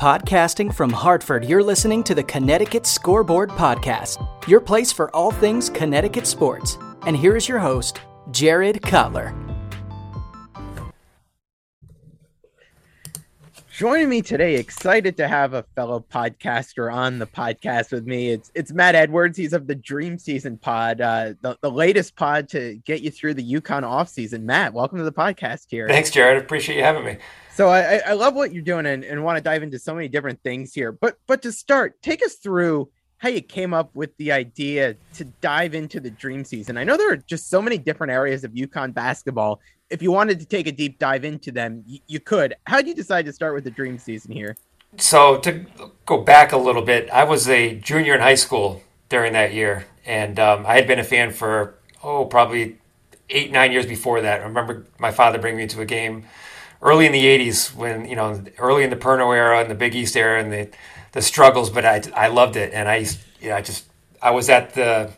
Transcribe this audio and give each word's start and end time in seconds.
Podcasting 0.00 0.72
from 0.72 0.90
Hartford, 0.90 1.44
you're 1.44 1.60
listening 1.60 2.04
to 2.04 2.14
the 2.14 2.22
Connecticut 2.22 2.86
Scoreboard 2.86 3.50
Podcast, 3.50 4.24
your 4.46 4.60
place 4.60 4.92
for 4.92 5.10
all 5.10 5.32
things 5.32 5.68
Connecticut 5.68 6.24
sports. 6.24 6.78
And 7.04 7.16
here 7.16 7.34
is 7.34 7.48
your 7.48 7.58
host, 7.58 8.00
Jared 8.30 8.80
Cutler. 8.80 9.34
Joining 13.78 14.08
me 14.08 14.22
today, 14.22 14.56
excited 14.56 15.16
to 15.18 15.28
have 15.28 15.54
a 15.54 15.62
fellow 15.76 16.04
podcaster 16.12 16.92
on 16.92 17.20
the 17.20 17.28
podcast 17.28 17.92
with 17.92 18.08
me. 18.08 18.30
It's 18.30 18.50
it's 18.56 18.72
Matt 18.72 18.96
Edwards. 18.96 19.38
He's 19.38 19.52
of 19.52 19.68
the 19.68 19.76
Dream 19.76 20.18
Season 20.18 20.58
Pod, 20.58 21.00
uh, 21.00 21.34
the, 21.42 21.56
the 21.60 21.70
latest 21.70 22.16
pod 22.16 22.48
to 22.48 22.74
get 22.84 23.02
you 23.02 23.12
through 23.12 23.34
the 23.34 23.52
UConn 23.52 23.84
off 23.84 24.08
season. 24.08 24.44
Matt, 24.44 24.74
welcome 24.74 24.98
to 24.98 25.04
the 25.04 25.12
podcast 25.12 25.66
here. 25.70 25.86
Thanks, 25.86 26.10
Jared. 26.10 26.42
Appreciate 26.42 26.76
you 26.76 26.82
having 26.82 27.04
me. 27.04 27.18
So 27.54 27.68
I, 27.68 28.00
I 28.04 28.14
love 28.14 28.34
what 28.34 28.52
you're 28.52 28.64
doing 28.64 28.84
and, 28.84 29.04
and 29.04 29.22
want 29.22 29.36
to 29.36 29.44
dive 29.44 29.62
into 29.62 29.78
so 29.78 29.94
many 29.94 30.08
different 30.08 30.42
things 30.42 30.74
here. 30.74 30.90
But 30.90 31.18
but 31.28 31.40
to 31.42 31.52
start, 31.52 32.02
take 32.02 32.26
us 32.26 32.34
through 32.34 32.90
how 33.18 33.28
you 33.28 33.42
came 33.42 33.72
up 33.72 33.94
with 33.94 34.16
the 34.16 34.32
idea 34.32 34.96
to 35.14 35.24
dive 35.40 35.76
into 35.76 36.00
the 36.00 36.10
dream 36.10 36.44
season. 36.44 36.76
I 36.76 36.82
know 36.82 36.96
there 36.96 37.12
are 37.12 37.16
just 37.16 37.48
so 37.48 37.62
many 37.62 37.78
different 37.78 38.12
areas 38.12 38.42
of 38.42 38.52
UConn 38.54 38.92
basketball. 38.92 39.60
If 39.90 40.02
you 40.02 40.12
wanted 40.12 40.38
to 40.40 40.46
take 40.46 40.66
a 40.66 40.72
deep 40.72 40.98
dive 40.98 41.24
into 41.24 41.50
them, 41.50 41.82
you, 41.86 42.00
you 42.06 42.20
could. 42.20 42.54
How 42.66 42.78
did 42.78 42.88
you 42.88 42.94
decide 42.94 43.26
to 43.26 43.32
start 43.32 43.54
with 43.54 43.64
the 43.64 43.70
dream 43.70 43.98
season 43.98 44.32
here? 44.32 44.56
So 44.96 45.38
to 45.38 45.66
go 46.06 46.22
back 46.22 46.52
a 46.52 46.56
little 46.56 46.82
bit, 46.82 47.10
I 47.10 47.24
was 47.24 47.48
a 47.48 47.74
junior 47.76 48.14
in 48.14 48.20
high 48.20 48.34
school 48.34 48.82
during 49.08 49.32
that 49.32 49.52
year, 49.52 49.86
and 50.04 50.38
um, 50.38 50.66
I 50.66 50.74
had 50.74 50.86
been 50.86 50.98
a 50.98 51.04
fan 51.04 51.32
for 51.32 51.74
oh 52.02 52.24
probably 52.24 52.78
eight 53.30 53.50
nine 53.50 53.72
years 53.72 53.86
before 53.86 54.20
that. 54.20 54.40
I 54.40 54.44
remember 54.44 54.86
my 54.98 55.10
father 55.10 55.38
bringing 55.38 55.58
me 55.58 55.66
to 55.68 55.80
a 55.80 55.86
game 55.86 56.24
early 56.80 57.06
in 57.06 57.12
the 57.12 57.24
80s 57.24 57.74
when 57.74 58.08
you 58.08 58.16
know 58.16 58.42
early 58.58 58.84
in 58.84 58.90
the 58.90 58.96
Perno 58.96 59.34
era 59.34 59.60
and 59.60 59.70
the 59.70 59.74
Big 59.74 59.94
East 59.94 60.16
era 60.16 60.40
and 60.40 60.52
the 60.52 60.68
the 61.12 61.22
struggles 61.22 61.70
but 61.70 61.84
I, 61.84 62.02
I 62.14 62.28
loved 62.28 62.56
it 62.56 62.72
and 62.72 62.88
I 62.88 63.04
know, 63.42 63.56
I 63.56 63.62
just 63.62 63.84
I 64.22 64.30
was 64.30 64.48
at 64.48 64.74
the 64.74 65.12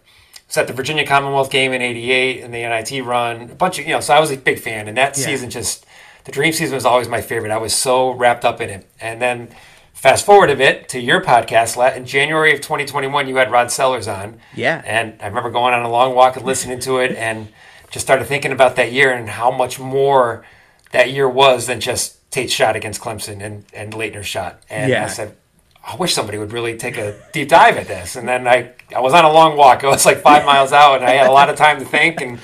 was 0.50 0.56
at 0.56 0.66
the 0.66 0.72
Virginia 0.72 1.06
Commonwealth 1.06 1.50
game 1.50 1.72
in 1.72 1.80
88 1.80 2.42
and 2.42 2.52
the 2.52 2.58
NIT 2.58 3.04
run 3.04 3.42
a 3.50 3.54
bunch 3.54 3.78
of 3.78 3.86
you 3.86 3.92
know 3.92 4.00
so 4.00 4.14
I 4.14 4.20
was 4.20 4.30
a 4.30 4.36
big 4.36 4.58
fan 4.58 4.88
and 4.88 4.96
that 4.96 5.16
yeah. 5.16 5.24
season 5.24 5.48
just 5.48 5.86
the 6.24 6.32
dream 6.32 6.52
season 6.52 6.74
was 6.74 6.84
always 6.84 7.08
my 7.08 7.20
favorite 7.20 7.52
I 7.52 7.58
was 7.58 7.74
so 7.74 8.10
wrapped 8.10 8.44
up 8.44 8.60
in 8.60 8.68
it 8.68 8.86
and 9.00 9.22
then 9.22 9.48
fast 9.94 10.26
forward 10.26 10.50
a 10.50 10.56
bit 10.56 10.88
to 10.90 11.00
your 11.00 11.22
podcast 11.22 11.96
in 11.96 12.04
January 12.04 12.52
of 12.52 12.60
2021 12.60 13.28
you 13.28 13.36
had 13.36 13.50
Rod 13.50 13.70
Sellers 13.70 14.08
on 14.08 14.40
yeah 14.54 14.82
and 14.84 15.16
I 15.22 15.28
remember 15.28 15.50
going 15.50 15.72
on 15.72 15.82
a 15.82 15.90
long 15.90 16.14
walk 16.14 16.36
and 16.36 16.44
listening 16.44 16.80
to 16.80 16.98
it 16.98 17.16
and 17.16 17.48
just 17.90 18.04
started 18.06 18.26
thinking 18.26 18.52
about 18.52 18.76
that 18.76 18.92
year 18.92 19.12
and 19.12 19.28
how 19.28 19.50
much 19.50 19.78
more 19.78 20.44
that 20.92 21.12
year 21.12 21.28
was 21.28 21.66
than 21.66 21.80
just 21.80 22.16
Tate's 22.30 22.52
shot 22.52 22.76
against 22.76 23.00
Clemson 23.00 23.42
and, 23.42 23.64
and 23.72 23.92
Laettner's 23.92 24.26
shot. 24.26 24.62
And 24.70 24.90
yeah. 24.90 25.04
I 25.04 25.08
said, 25.08 25.36
I 25.86 25.96
wish 25.96 26.14
somebody 26.14 26.38
would 26.38 26.52
really 26.52 26.76
take 26.76 26.96
a 26.96 27.18
deep 27.32 27.48
dive 27.48 27.76
at 27.76 27.88
this. 27.88 28.16
And 28.16 28.28
then 28.28 28.46
I, 28.46 28.72
I 28.94 29.00
was 29.00 29.12
on 29.12 29.24
a 29.24 29.32
long 29.32 29.56
walk. 29.56 29.82
It 29.84 29.86
was 29.86 30.06
like 30.06 30.20
five 30.20 30.44
miles 30.44 30.72
out, 30.72 30.96
and 30.96 31.04
I 31.04 31.12
had 31.12 31.26
a 31.26 31.32
lot 31.32 31.48
of 31.48 31.56
time 31.56 31.78
to 31.78 31.84
think. 31.84 32.20
And 32.20 32.38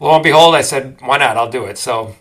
lo 0.00 0.14
and 0.14 0.22
behold, 0.22 0.54
I 0.54 0.62
said, 0.62 0.98
why 1.00 1.18
not? 1.18 1.36
I'll 1.36 1.50
do 1.50 1.64
it. 1.64 1.78
So 1.78 2.16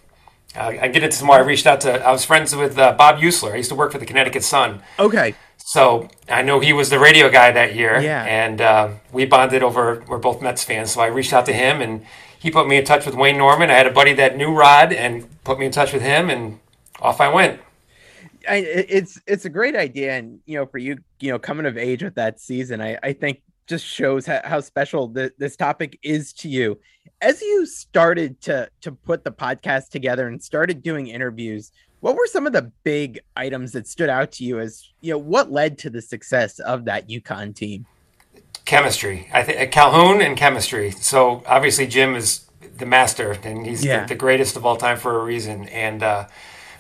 uh, 0.56 0.74
I 0.82 0.88
get 0.88 1.04
into 1.04 1.16
some 1.16 1.28
more. 1.28 1.38
I 1.38 1.40
reached 1.40 1.66
out 1.66 1.82
to, 1.82 2.06
I 2.06 2.12
was 2.12 2.24
friends 2.26 2.56
with 2.56 2.78
uh, 2.78 2.94
Bob 2.94 3.20
Usler. 3.20 3.54
I 3.54 3.58
used 3.58 3.70
to 3.70 3.76
work 3.76 3.92
for 3.92 3.98
the 3.98 4.06
Connecticut 4.06 4.44
Sun. 4.44 4.82
Okay. 5.00 5.36
So 5.58 6.10
I 6.30 6.44
know 6.44 6.60
he 6.60 6.74
was 6.74 6.90
the 6.90 7.00
radio 7.00 7.30
guy 7.30 7.52
that 7.52 7.76
year. 7.76 8.00
Yeah. 8.00 8.24
And 8.24 8.62
uh, 8.62 8.90
we 9.12 9.26
bonded 9.26 9.64
over, 9.64 10.04
we're 10.08 10.20
both 10.20 10.42
Mets 10.42 10.64
fans. 10.64 10.92
So 10.92 11.02
I 11.02 11.08
reached 11.08 11.34
out 11.34 11.48
to 11.48 11.54
him 11.54 11.82
and 11.82 12.06
he 12.46 12.52
put 12.52 12.68
me 12.68 12.78
in 12.78 12.86
touch 12.86 13.08
with 13.08 13.16
Wayne 13.16 13.40
Norman. 13.40 13.72
I 13.72 13.74
had 13.74 13.88
a 13.88 13.92
buddy 13.92 14.14
that 14.14 14.38
knew 14.38 14.54
Rod 14.54 14.94
and 14.94 15.28
put 15.44 15.58
me 15.58 15.66
in 15.66 15.72
touch 15.72 15.92
with 15.92 16.04
him, 16.04 16.30
and 16.30 16.60
off 17.02 17.20
I 17.20 17.28
went. 17.28 17.60
I, 18.48 18.56
it's 18.58 19.20
it's 19.28 19.46
a 19.46 19.50
great 19.50 19.76
idea, 19.76 20.14
and 20.14 20.40
you 20.46 20.58
know, 20.58 20.66
for 20.66 20.78
you, 20.78 20.98
you 21.20 21.32
know, 21.32 21.40
coming 21.40 21.66
of 21.66 21.78
age 21.78 22.04
with 22.04 22.16
that 22.16 22.40
season, 22.40 22.82
I, 22.82 22.98
I 23.04 23.14
think 23.14 23.42
just 23.68 23.86
shows 23.86 24.26
how, 24.26 24.42
how 24.44 24.62
special 24.62 25.08
the, 25.08 25.32
this 25.40 25.56
topic 25.56 25.98
is 26.04 26.32
to 26.34 26.50
you. 26.50 26.80
As 27.22 27.42
you 27.42 27.66
started 27.66 28.40
to 28.42 28.70
to 28.82 28.92
put 28.92 29.24
the 29.24 29.32
podcast 29.32 29.90
together 29.90 30.28
and 30.28 30.42
started 30.42 30.84
doing 30.84 31.08
interviews, 31.08 31.72
what 32.00 32.16
were 32.16 32.28
some 32.28 32.46
of 32.46 32.54
the 32.54 32.72
big 32.84 33.20
items 33.36 33.72
that 33.72 33.88
stood 33.88 34.10
out 34.10 34.32
to 34.34 34.44
you 34.44 34.60
as 34.60 34.92
you 35.02 35.12
know 35.12 35.18
what 35.18 35.52
led 35.52 35.78
to 35.80 35.90
the 35.90 36.02
success 36.02 36.60
of 36.60 36.86
that 36.86 37.10
UConn 37.10 37.56
team? 37.56 37.86
chemistry. 38.66 39.30
I 39.32 39.44
think 39.44 39.72
Calhoun 39.72 40.22
and 40.22 40.36
chemistry. 40.36 40.92
So 40.92 41.44
obviously 41.46 41.88
Jim 41.88 42.16
is 42.16 42.50
the 42.78 42.86
master, 42.86 43.32
and 43.44 43.66
he's 43.66 43.86
yeah. 43.86 44.02
the, 44.02 44.10
the, 44.10 44.16
greatest 44.16 44.56
of 44.56 44.66
all 44.66 44.76
time 44.76 44.98
for 44.98 45.20
a 45.20 45.24
reason. 45.24 45.70
And 45.70 46.04
uh, 46.04 46.28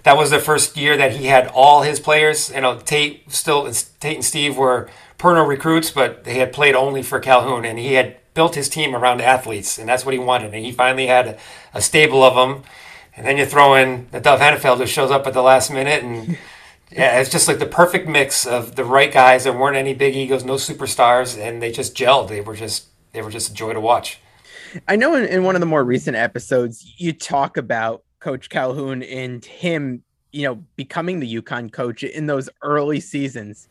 that 0.05 0.15
was 0.15 0.29
the 0.29 0.39
first 0.39 0.77
year 0.77 0.95
that 0.95 1.11
he 1.13 1.25
had 1.25 1.47
all 1.47 1.81
his 1.81 1.99
players. 1.99 2.49
You 2.49 2.61
know, 2.61 2.79
Tate 2.79 3.31
still 3.31 3.69
Tate 3.99 4.15
and 4.15 4.25
Steve 4.25 4.55
were 4.55 4.89
Perno 5.19 5.45
recruits, 5.45 5.91
but 5.91 6.23
they 6.23 6.35
had 6.35 6.53
played 6.53 6.75
only 6.75 7.03
for 7.03 7.19
Calhoun, 7.19 7.65
and 7.65 7.77
he 7.77 7.93
had 7.93 8.15
built 8.33 8.55
his 8.55 8.69
team 8.69 8.95
around 8.95 9.21
athletes, 9.21 9.77
and 9.77 9.89
that's 9.89 10.05
what 10.05 10.13
he 10.13 10.19
wanted. 10.19 10.53
And 10.53 10.63
he 10.65 10.71
finally 10.71 11.07
had 11.07 11.27
a, 11.27 11.37
a 11.73 11.81
stable 11.81 12.23
of 12.23 12.35
them. 12.35 12.63
And 13.17 13.25
then 13.25 13.37
you 13.37 13.45
throw 13.45 13.75
in 13.75 14.07
the 14.11 14.19
Dov 14.19 14.39
Henefeld 14.39 14.77
who 14.77 14.85
shows 14.85 15.09
up 15.09 15.25
at 15.25 15.33
the 15.33 15.41
last 15.41 15.71
minute 15.71 16.03
and 16.03 16.37
Yeah, 16.95 17.19
it's 17.19 17.29
just 17.29 17.49
like 17.49 17.59
the 17.59 17.65
perfect 17.65 18.07
mix 18.07 18.45
of 18.45 18.75
the 18.75 18.85
right 18.85 19.11
guys. 19.11 19.43
There 19.43 19.51
weren't 19.51 19.75
any 19.75 19.93
big 19.93 20.15
egos, 20.15 20.45
no 20.45 20.53
superstars, 20.53 21.37
and 21.37 21.61
they 21.61 21.69
just 21.69 21.95
gelled. 21.95 22.29
They 22.29 22.39
were 22.39 22.55
just 22.55 22.85
they 23.11 23.21
were 23.21 23.31
just 23.31 23.51
a 23.51 23.53
joy 23.53 23.73
to 23.73 23.81
watch. 23.81 24.19
I 24.87 24.95
know 24.95 25.13
in, 25.15 25.25
in 25.25 25.43
one 25.43 25.55
of 25.55 25.59
the 25.59 25.65
more 25.65 25.83
recent 25.83 26.15
episodes, 26.15 26.93
you 26.97 27.11
talk 27.11 27.57
about 27.57 28.04
Coach 28.25 28.49
Calhoun 28.49 29.03
and 29.03 29.45
him, 29.45 30.01
you 30.31 30.47
know, 30.47 30.55
becoming 30.75 31.19
the 31.19 31.35
UConn 31.35 31.71
coach 31.71 32.03
in 32.03 32.25
those 32.25 32.49
early 32.63 32.99
seasons. 32.99 33.69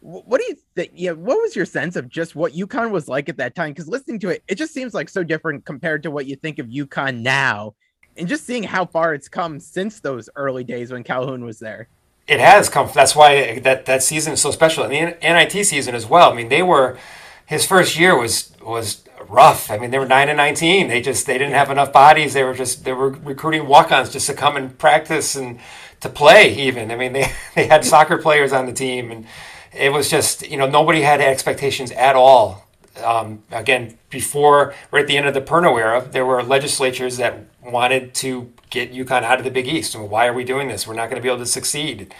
What 0.00 0.40
do 0.40 0.46
you 0.48 0.56
think? 0.74 0.90
Yeah, 0.96 1.12
what 1.12 1.40
was 1.40 1.54
your 1.54 1.66
sense 1.66 1.94
of 1.94 2.08
just 2.08 2.34
what 2.34 2.52
UConn 2.52 2.90
was 2.90 3.06
like 3.06 3.28
at 3.28 3.36
that 3.36 3.54
time? 3.54 3.70
Because 3.70 3.86
listening 3.86 4.18
to 4.18 4.30
it, 4.30 4.42
it 4.48 4.56
just 4.56 4.74
seems 4.74 4.92
like 4.92 5.08
so 5.08 5.22
different 5.22 5.64
compared 5.64 6.02
to 6.02 6.10
what 6.10 6.26
you 6.26 6.34
think 6.34 6.58
of 6.58 6.66
UConn 6.66 7.20
now, 7.20 7.74
and 8.16 8.26
just 8.26 8.44
seeing 8.44 8.64
how 8.64 8.84
far 8.84 9.14
it's 9.14 9.28
come 9.28 9.60
since 9.60 10.00
those 10.00 10.28
early 10.34 10.64
days 10.64 10.90
when 10.90 11.04
Calhoun 11.04 11.44
was 11.44 11.60
there. 11.60 11.86
It 12.26 12.40
has 12.40 12.68
come. 12.68 12.90
That's 12.92 13.14
why 13.14 13.60
that 13.60 13.86
that 13.86 14.02
season 14.02 14.32
is 14.32 14.42
so 14.42 14.50
special, 14.50 14.82
and 14.82 14.92
the 14.92 15.16
NIT 15.22 15.64
season 15.64 15.94
as 15.94 16.06
well. 16.06 16.32
I 16.32 16.34
mean, 16.34 16.48
they 16.48 16.64
were 16.64 16.98
his 17.46 17.64
first 17.64 17.96
year 17.96 18.18
was 18.18 18.50
was 18.60 19.04
rough. 19.32 19.70
I 19.70 19.78
mean, 19.78 19.90
they 19.90 19.98
were 19.98 20.06
nine 20.06 20.28
and 20.28 20.36
nineteen. 20.36 20.88
They 20.88 21.00
just 21.00 21.26
they 21.26 21.38
didn't 21.38 21.54
have 21.54 21.70
enough 21.70 21.92
bodies. 21.92 22.34
They 22.34 22.44
were 22.44 22.54
just 22.54 22.84
they 22.84 22.92
were 22.92 23.10
recruiting 23.10 23.66
walk-ons 23.66 24.10
just 24.10 24.26
to 24.28 24.34
come 24.34 24.56
and 24.56 24.76
practice 24.78 25.34
and 25.34 25.58
to 26.00 26.08
play. 26.08 26.54
Even 26.54 26.90
I 26.90 26.96
mean, 26.96 27.12
they 27.12 27.32
they 27.54 27.66
had 27.66 27.84
soccer 27.84 28.18
players 28.18 28.52
on 28.52 28.66
the 28.66 28.72
team, 28.72 29.10
and 29.10 29.26
it 29.72 29.92
was 29.92 30.10
just 30.10 30.48
you 30.48 30.56
know 30.56 30.68
nobody 30.68 31.02
had 31.02 31.20
expectations 31.20 31.90
at 31.92 32.14
all. 32.14 32.68
Um, 33.02 33.42
again, 33.50 33.96
before 34.10 34.74
right 34.90 35.00
at 35.02 35.08
the 35.08 35.16
end 35.16 35.26
of 35.26 35.34
the 35.34 35.40
Perno 35.40 35.80
era, 35.80 36.06
there 36.08 36.26
were 36.26 36.42
legislatures 36.42 37.16
that 37.16 37.46
wanted 37.62 38.12
to 38.14 38.52
get 38.68 38.92
UConn 38.92 39.22
out 39.22 39.38
of 39.38 39.44
the 39.44 39.50
Big 39.50 39.66
East. 39.66 39.94
And 39.94 40.10
why 40.10 40.26
are 40.26 40.32
we 40.32 40.44
doing 40.44 40.68
this? 40.68 40.86
We're 40.86 40.94
not 40.94 41.08
going 41.08 41.16
to 41.16 41.22
be 41.22 41.28
able 41.28 41.38
to 41.38 41.46
succeed. 41.46 42.14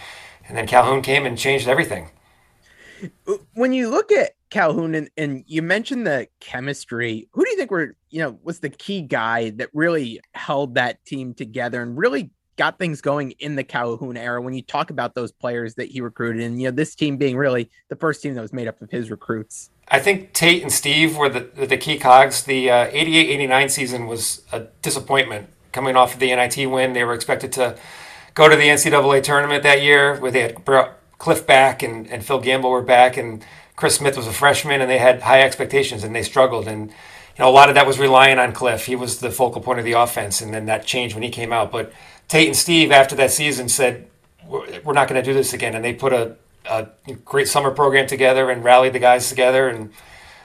And 0.47 0.57
then 0.57 0.67
Calhoun 0.67 1.01
came 1.01 1.25
and 1.25 1.37
changed 1.37 1.67
everything. 1.67 2.09
When 3.53 3.73
you 3.73 3.89
look 3.89 4.11
at 4.11 4.32
Calhoun 4.53 4.93
and, 4.93 5.09
and 5.17 5.43
you 5.47 5.63
mentioned 5.63 6.05
the 6.05 6.27
chemistry, 6.39 7.27
who 7.31 7.43
do 7.43 7.49
you 7.49 7.57
think 7.57 7.71
were, 7.71 7.95
you 8.11 8.19
know, 8.19 8.37
was 8.43 8.59
the 8.59 8.69
key 8.69 9.01
guy 9.01 9.49
that 9.49 9.69
really 9.73 10.21
held 10.35 10.75
that 10.75 11.03
team 11.05 11.33
together 11.33 11.81
and 11.81 11.97
really 11.97 12.29
got 12.55 12.77
things 12.77 13.01
going 13.01 13.31
in 13.39 13.55
the 13.55 13.63
Calhoun 13.63 14.15
era 14.15 14.39
when 14.39 14.53
you 14.53 14.61
talk 14.61 14.91
about 14.91 15.15
those 15.15 15.31
players 15.31 15.73
that 15.73 15.89
he 15.89 16.01
recruited 16.01 16.43
and 16.43 16.61
you 16.61 16.67
know 16.67 16.71
this 16.71 16.93
team 16.93 17.17
being 17.17 17.35
really 17.35 17.71
the 17.89 17.95
first 17.95 18.21
team 18.21 18.35
that 18.35 18.41
was 18.41 18.53
made 18.53 18.67
up 18.67 18.79
of 18.79 18.91
his 18.91 19.09
recruits? 19.09 19.71
I 19.87 19.97
think 19.97 20.33
Tate 20.33 20.61
and 20.61 20.71
Steve 20.71 21.17
were 21.17 21.29
the 21.29 21.65
the 21.65 21.77
key 21.77 21.97
cogs. 21.97 22.43
The 22.43 22.69
uh, 22.69 22.91
88-89 22.91 23.71
season 23.71 24.05
was 24.05 24.43
a 24.51 24.67
disappointment. 24.83 25.49
Coming 25.71 25.95
off 25.95 26.13
of 26.13 26.19
the 26.19 26.27
NIT 26.27 26.69
win. 26.69 26.93
They 26.93 27.03
were 27.03 27.15
expected 27.15 27.51
to 27.53 27.75
go 28.35 28.47
to 28.47 28.55
the 28.55 28.67
NCAA 28.67 29.23
tournament 29.23 29.63
that 29.63 29.81
year 29.81 30.15
where 30.19 30.29
they 30.29 30.41
had 30.41 30.63
Cliff 31.17 31.47
back 31.47 31.81
and, 31.81 32.05
and 32.07 32.23
Phil 32.23 32.39
Gamble 32.39 32.69
were 32.69 32.83
back 32.83 33.17
and 33.17 33.43
Chris 33.75 33.95
Smith 33.95 34.17
was 34.17 34.27
a 34.27 34.33
freshman 34.33 34.81
and 34.81 34.89
they 34.89 34.97
had 34.97 35.21
high 35.21 35.41
expectations 35.41 36.03
and 36.03 36.15
they 36.15 36.23
struggled. 36.23 36.67
And 36.67 36.89
you 36.89 37.39
know, 37.39 37.49
a 37.49 37.51
lot 37.51 37.69
of 37.69 37.75
that 37.75 37.87
was 37.87 37.99
relying 37.99 38.39
on 38.39 38.53
Cliff. 38.53 38.85
He 38.85 38.95
was 38.95 39.19
the 39.19 39.31
focal 39.31 39.61
point 39.61 39.79
of 39.79 39.85
the 39.85 39.93
offense 39.93 40.41
and 40.41 40.53
then 40.53 40.65
that 40.67 40.85
changed 40.85 41.15
when 41.15 41.23
he 41.23 41.29
came 41.29 41.51
out. 41.51 41.71
But 41.71 41.91
Tate 42.27 42.47
and 42.47 42.55
Steve 42.55 42.91
after 42.91 43.15
that 43.15 43.31
season 43.31 43.69
said, 43.69 44.07
we're 44.47 44.93
not 44.93 45.07
going 45.07 45.21
to 45.21 45.27
do 45.27 45.33
this 45.33 45.53
again. 45.53 45.73
And 45.73 45.83
they 45.83 45.93
put 45.93 46.13
a, 46.13 46.35
a 46.69 46.87
great 47.25 47.47
summer 47.47 47.71
program 47.71 48.07
together 48.07 48.49
and 48.49 48.63
rallied 48.63 48.93
the 48.93 48.99
guys 48.99 49.29
together. 49.29 49.69
And 49.69 49.91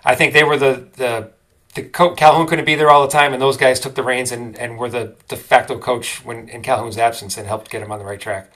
I 0.05 0.15
think 0.15 0.33
they 0.33 0.45
were 0.45 0.57
the, 0.57 0.89
the 0.97 1.31
the 1.75 1.83
co- 1.83 2.15
Calhoun 2.15 2.47
couldn't 2.47 2.65
be 2.65 2.75
there 2.75 2.91
all 2.91 3.03
the 3.03 3.13
time, 3.13 3.33
and 3.33 3.41
those 3.41 3.57
guys 3.57 3.79
took 3.79 3.95
the 3.95 4.03
reins 4.03 4.33
and, 4.33 4.59
and 4.59 4.79
were 4.79 4.89
the 4.89 5.15
de 5.29 5.37
facto 5.37 5.79
coach 5.79 6.25
when 6.25 6.49
in 6.49 6.63
Calhoun's 6.63 6.99
absence 6.99 7.37
and 7.37 7.47
helped 7.47 7.71
get 7.71 7.83
him 7.83 7.93
on 7.93 7.99
the 7.99 8.05
right 8.05 8.21
track. 8.21 8.51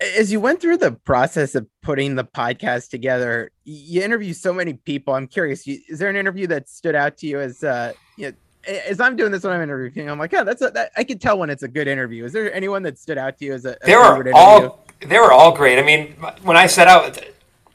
As 0.00 0.32
you 0.32 0.40
went 0.40 0.60
through 0.60 0.78
the 0.78 0.92
process 0.92 1.54
of 1.54 1.66
putting 1.82 2.14
the 2.14 2.24
podcast 2.24 2.88
together, 2.88 3.50
you 3.64 4.02
interview 4.02 4.32
so 4.32 4.52
many 4.52 4.74
people. 4.74 5.14
I'm 5.14 5.26
curious, 5.26 5.66
is 5.66 5.98
there 5.98 6.08
an 6.08 6.16
interview 6.16 6.46
that 6.46 6.68
stood 6.68 6.94
out 6.94 7.18
to 7.18 7.26
you 7.26 7.40
as 7.40 7.62
uh, 7.62 7.92
you 8.16 8.28
know, 8.28 8.32
as 8.66 9.00
I'm 9.00 9.16
doing 9.16 9.30
this 9.30 9.44
when 9.44 9.52
I'm 9.52 9.62
interviewing? 9.62 10.10
I'm 10.10 10.18
like, 10.18 10.32
yeah, 10.32 10.42
that's 10.42 10.62
a, 10.62 10.70
that, 10.70 10.92
I 10.96 11.04
can 11.04 11.18
tell 11.18 11.38
when 11.38 11.50
it's 11.50 11.62
a 11.62 11.68
good 11.68 11.86
interview. 11.86 12.24
Is 12.24 12.32
there 12.32 12.52
anyone 12.52 12.82
that 12.84 12.98
stood 12.98 13.18
out 13.18 13.38
to 13.38 13.44
you 13.44 13.52
as 13.54 13.64
a? 13.64 13.72
As 13.82 13.86
there 13.86 13.98
are 13.98 14.32
all 14.34 14.84
They 15.00 15.18
were 15.18 15.32
all 15.32 15.52
great. 15.54 15.78
I 15.78 15.82
mean, 15.82 16.12
when 16.42 16.56
I 16.56 16.66
set 16.66 16.88
out, 16.88 17.22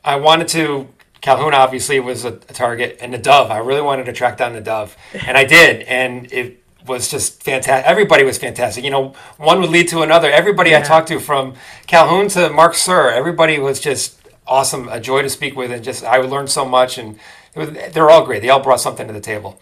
I 0.04 0.16
wanted 0.16 0.48
to. 0.50 0.90
Calhoun 1.22 1.56
obviously 1.56 2.00
was 2.00 2.24
a, 2.24 2.34
a 2.34 2.54
target, 2.54 2.98
and 3.02 3.12
the 3.12 3.18
Dove. 3.18 3.50
I 3.50 3.58
really 3.58 3.82
wanted 3.82 4.06
to 4.06 4.14
track 4.14 4.38
down 4.38 4.54
the 4.54 4.62
Dove, 4.62 4.96
and 5.14 5.38
I 5.38 5.44
did, 5.44 5.82
and 5.84 6.32
it 6.32 6.62
was 6.88 7.10
just 7.10 7.44
fantastic. 7.44 7.90
Everybody 7.90 8.24
was 8.24 8.38
fantastic. 8.38 8.84
You 8.84 8.92
know, 8.92 9.14
one 9.38 9.62
would 9.62 9.70
lead 9.70 9.88
to 9.90 10.02
another. 10.02 10.30
Everybody 10.30 10.72
yeah. 10.72 10.80
I 10.80 10.82
talked 10.82 11.08
to, 11.10 11.20
from 11.20 11.56
Calhoun 11.88 12.28
to 12.30 12.50
Marc 12.50 12.74
Suhr, 12.74 13.12
everybody 13.12 13.60
was 13.60 13.80
just 13.80 14.20
awesome. 14.48 14.88
A 14.90 15.00
joy 15.00 15.22
to 15.22 15.30
speak 15.30 15.56
with, 15.56 15.72
and 15.72 15.84
just 15.84 16.04
I 16.04 16.18
learned 16.18 16.50
so 16.50 16.66
much. 16.66 16.98
And 16.98 17.20
was, 17.56 17.70
they're 17.94 18.10
all 18.10 18.26
great. 18.26 18.42
They 18.42 18.50
all 18.50 18.62
brought 18.62 18.82
something 18.82 19.08
to 19.08 19.14
the 19.14 19.22
table. 19.22 19.60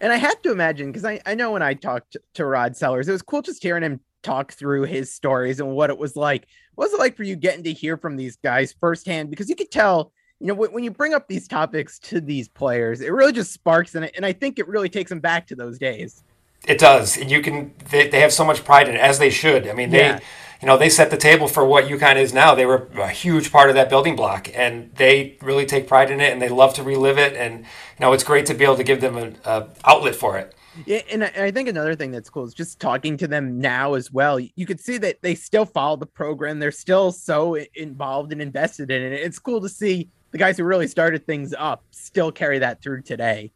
And 0.00 0.12
I 0.12 0.16
have 0.16 0.40
to 0.42 0.52
imagine 0.52 0.92
because 0.92 1.04
I, 1.04 1.20
I 1.26 1.34
know 1.34 1.52
when 1.52 1.62
I 1.62 1.74
talked 1.74 2.16
to 2.34 2.44
Rod 2.44 2.76
Sellers, 2.76 3.08
it 3.08 3.12
was 3.12 3.22
cool 3.22 3.42
just 3.42 3.62
hearing 3.62 3.82
him 3.82 4.00
talk 4.22 4.52
through 4.52 4.82
his 4.82 5.12
stories 5.12 5.60
and 5.60 5.70
what 5.70 5.90
it 5.90 5.98
was 5.98 6.16
like. 6.16 6.46
What 6.74 6.86
was 6.86 6.94
it 6.94 7.00
like 7.00 7.16
for 7.16 7.24
you 7.24 7.36
getting 7.36 7.64
to 7.64 7.72
hear 7.72 7.96
from 7.96 8.16
these 8.16 8.36
guys 8.36 8.74
firsthand? 8.78 9.30
Because 9.30 9.48
you 9.48 9.56
could 9.56 9.70
tell, 9.70 10.12
you 10.38 10.46
know, 10.46 10.54
when 10.54 10.84
you 10.84 10.90
bring 10.90 11.14
up 11.14 11.26
these 11.26 11.48
topics 11.48 11.98
to 12.00 12.20
these 12.20 12.48
players, 12.48 13.00
it 13.00 13.12
really 13.12 13.32
just 13.32 13.52
sparks 13.52 13.94
and 13.94 14.10
and 14.14 14.24
I 14.24 14.32
think 14.32 14.58
it 14.58 14.68
really 14.68 14.88
takes 14.88 15.08
them 15.08 15.20
back 15.20 15.46
to 15.48 15.56
those 15.56 15.78
days. 15.78 16.22
It 16.66 16.78
does. 16.78 17.16
And 17.16 17.30
you 17.30 17.40
can. 17.40 17.74
They, 17.90 18.08
they 18.08 18.20
have 18.20 18.32
so 18.32 18.44
much 18.44 18.64
pride 18.64 18.88
in 18.88 18.94
it, 18.94 19.00
as 19.00 19.18
they 19.18 19.30
should. 19.30 19.66
I 19.68 19.72
mean, 19.72 19.90
they. 19.90 19.98
Yeah. 19.98 20.20
You 20.62 20.66
know, 20.66 20.76
they 20.76 20.90
set 20.90 21.10
the 21.10 21.16
table 21.16 21.48
for 21.48 21.64
what 21.64 21.86
UConn 21.86 22.16
is 22.16 22.34
now. 22.34 22.54
They 22.54 22.66
were 22.66 22.90
a 22.98 23.08
huge 23.08 23.50
part 23.50 23.70
of 23.70 23.76
that 23.76 23.88
building 23.88 24.14
block, 24.14 24.50
and 24.54 24.94
they 24.96 25.38
really 25.40 25.64
take 25.64 25.88
pride 25.88 26.10
in 26.10 26.20
it, 26.20 26.34
and 26.34 26.42
they 26.42 26.50
love 26.50 26.74
to 26.74 26.82
relive 26.82 27.16
it. 27.16 27.32
And 27.34 27.60
you 27.60 27.64
know, 28.00 28.12
it's 28.12 28.24
great 28.24 28.44
to 28.44 28.52
be 28.52 28.64
able 28.64 28.76
to 28.76 28.84
give 28.84 29.00
them 29.00 29.16
an 29.16 29.38
outlet 29.86 30.14
for 30.14 30.36
it. 30.36 30.54
Yeah, 30.84 31.00
and 31.10 31.24
I 31.24 31.50
think 31.50 31.68
another 31.70 31.94
thing 31.94 32.10
that's 32.10 32.28
cool 32.28 32.44
is 32.44 32.52
just 32.52 32.78
talking 32.78 33.16
to 33.16 33.26
them 33.26 33.58
now 33.58 33.94
as 33.94 34.12
well. 34.12 34.38
You 34.38 34.66
could 34.66 34.80
see 34.80 34.98
that 34.98 35.22
they 35.22 35.34
still 35.34 35.64
follow 35.64 35.96
the 35.96 36.04
program. 36.04 36.58
They're 36.58 36.72
still 36.72 37.10
so 37.10 37.56
involved 37.74 38.30
and 38.30 38.42
invested 38.42 38.90
in 38.90 39.02
it. 39.02 39.14
It's 39.14 39.38
cool 39.38 39.62
to 39.62 39.68
see 39.68 40.10
the 40.30 40.38
guys 40.38 40.56
who 40.56 40.64
really 40.64 40.86
started 40.86 41.26
things 41.26 41.54
up 41.56 41.84
still 41.90 42.30
carry 42.32 42.58
that 42.58 42.82
through 42.82 43.02
today 43.02 43.50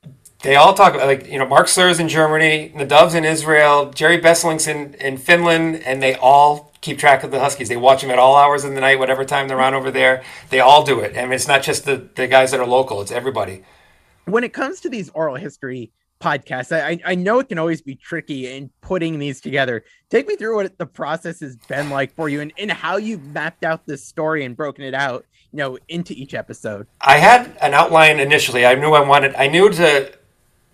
they 0.44 0.56
all 0.56 0.74
talk 0.74 0.94
about 0.94 1.06
like 1.06 1.26
you 1.26 1.38
know 1.38 1.46
Marc 1.46 1.68
Suhr's 1.68 1.98
in 1.98 2.08
Germany, 2.08 2.72
the 2.76 2.84
Doves 2.84 3.14
in 3.14 3.24
Israel, 3.24 3.90
Jerry 3.90 4.20
Besselink's 4.20 4.66
in, 4.66 4.92
in 4.94 5.16
Finland, 5.16 5.76
and 5.76 6.02
they 6.02 6.14
all 6.16 6.70
keep 6.82 6.98
track 6.98 7.24
of 7.24 7.30
the 7.30 7.40
Huskies. 7.40 7.70
They 7.70 7.78
watch 7.78 8.02
them 8.02 8.10
at 8.10 8.18
all 8.18 8.36
hours 8.36 8.62
of 8.62 8.74
the 8.74 8.80
night, 8.80 8.98
whatever 8.98 9.24
time 9.24 9.48
they're 9.48 9.60
on 9.60 9.72
over 9.72 9.90
there. 9.90 10.22
They 10.50 10.60
all 10.60 10.84
do 10.84 11.00
it. 11.00 11.16
I 11.16 11.22
mean, 11.22 11.32
it's 11.32 11.48
not 11.48 11.62
just 11.62 11.86
the, 11.86 12.08
the 12.14 12.28
guys 12.28 12.50
that 12.50 12.60
are 12.60 12.66
local; 12.66 13.00
it's 13.00 13.10
everybody. 13.10 13.64
When 14.26 14.44
it 14.44 14.52
comes 14.52 14.80
to 14.80 14.90
these 14.90 15.08
oral 15.10 15.36
history 15.36 15.92
podcasts, 16.24 16.72
I 16.72 16.98
I 17.04 17.14
know 17.14 17.38
it 17.40 17.48
can 17.48 17.58
always 17.58 17.82
be 17.82 17.94
tricky 17.94 18.40
in 18.56 18.70
putting 18.80 19.18
these 19.18 19.40
together. 19.40 19.84
Take 20.08 20.26
me 20.26 20.36
through 20.36 20.56
what 20.56 20.78
the 20.78 20.86
process 20.86 21.40
has 21.40 21.56
been 21.56 21.90
like 21.90 22.14
for 22.14 22.28
you, 22.28 22.40
and, 22.40 22.52
and 22.58 22.70
how 22.70 22.96
you've 22.96 23.24
mapped 23.24 23.64
out 23.64 23.86
this 23.86 24.04
story 24.04 24.44
and 24.44 24.56
broken 24.56 24.84
it 24.84 24.94
out, 24.94 25.26
you 25.52 25.58
know, 25.58 25.78
into 25.88 26.14
each 26.14 26.34
episode. 26.34 26.86
I 27.00 27.18
had 27.18 27.56
an 27.60 27.74
outline 27.74 28.20
initially. 28.20 28.64
I 28.64 28.74
knew 28.74 28.92
I 28.92 29.06
wanted. 29.06 29.34
I 29.34 29.48
knew 29.48 29.68
to 29.70 30.12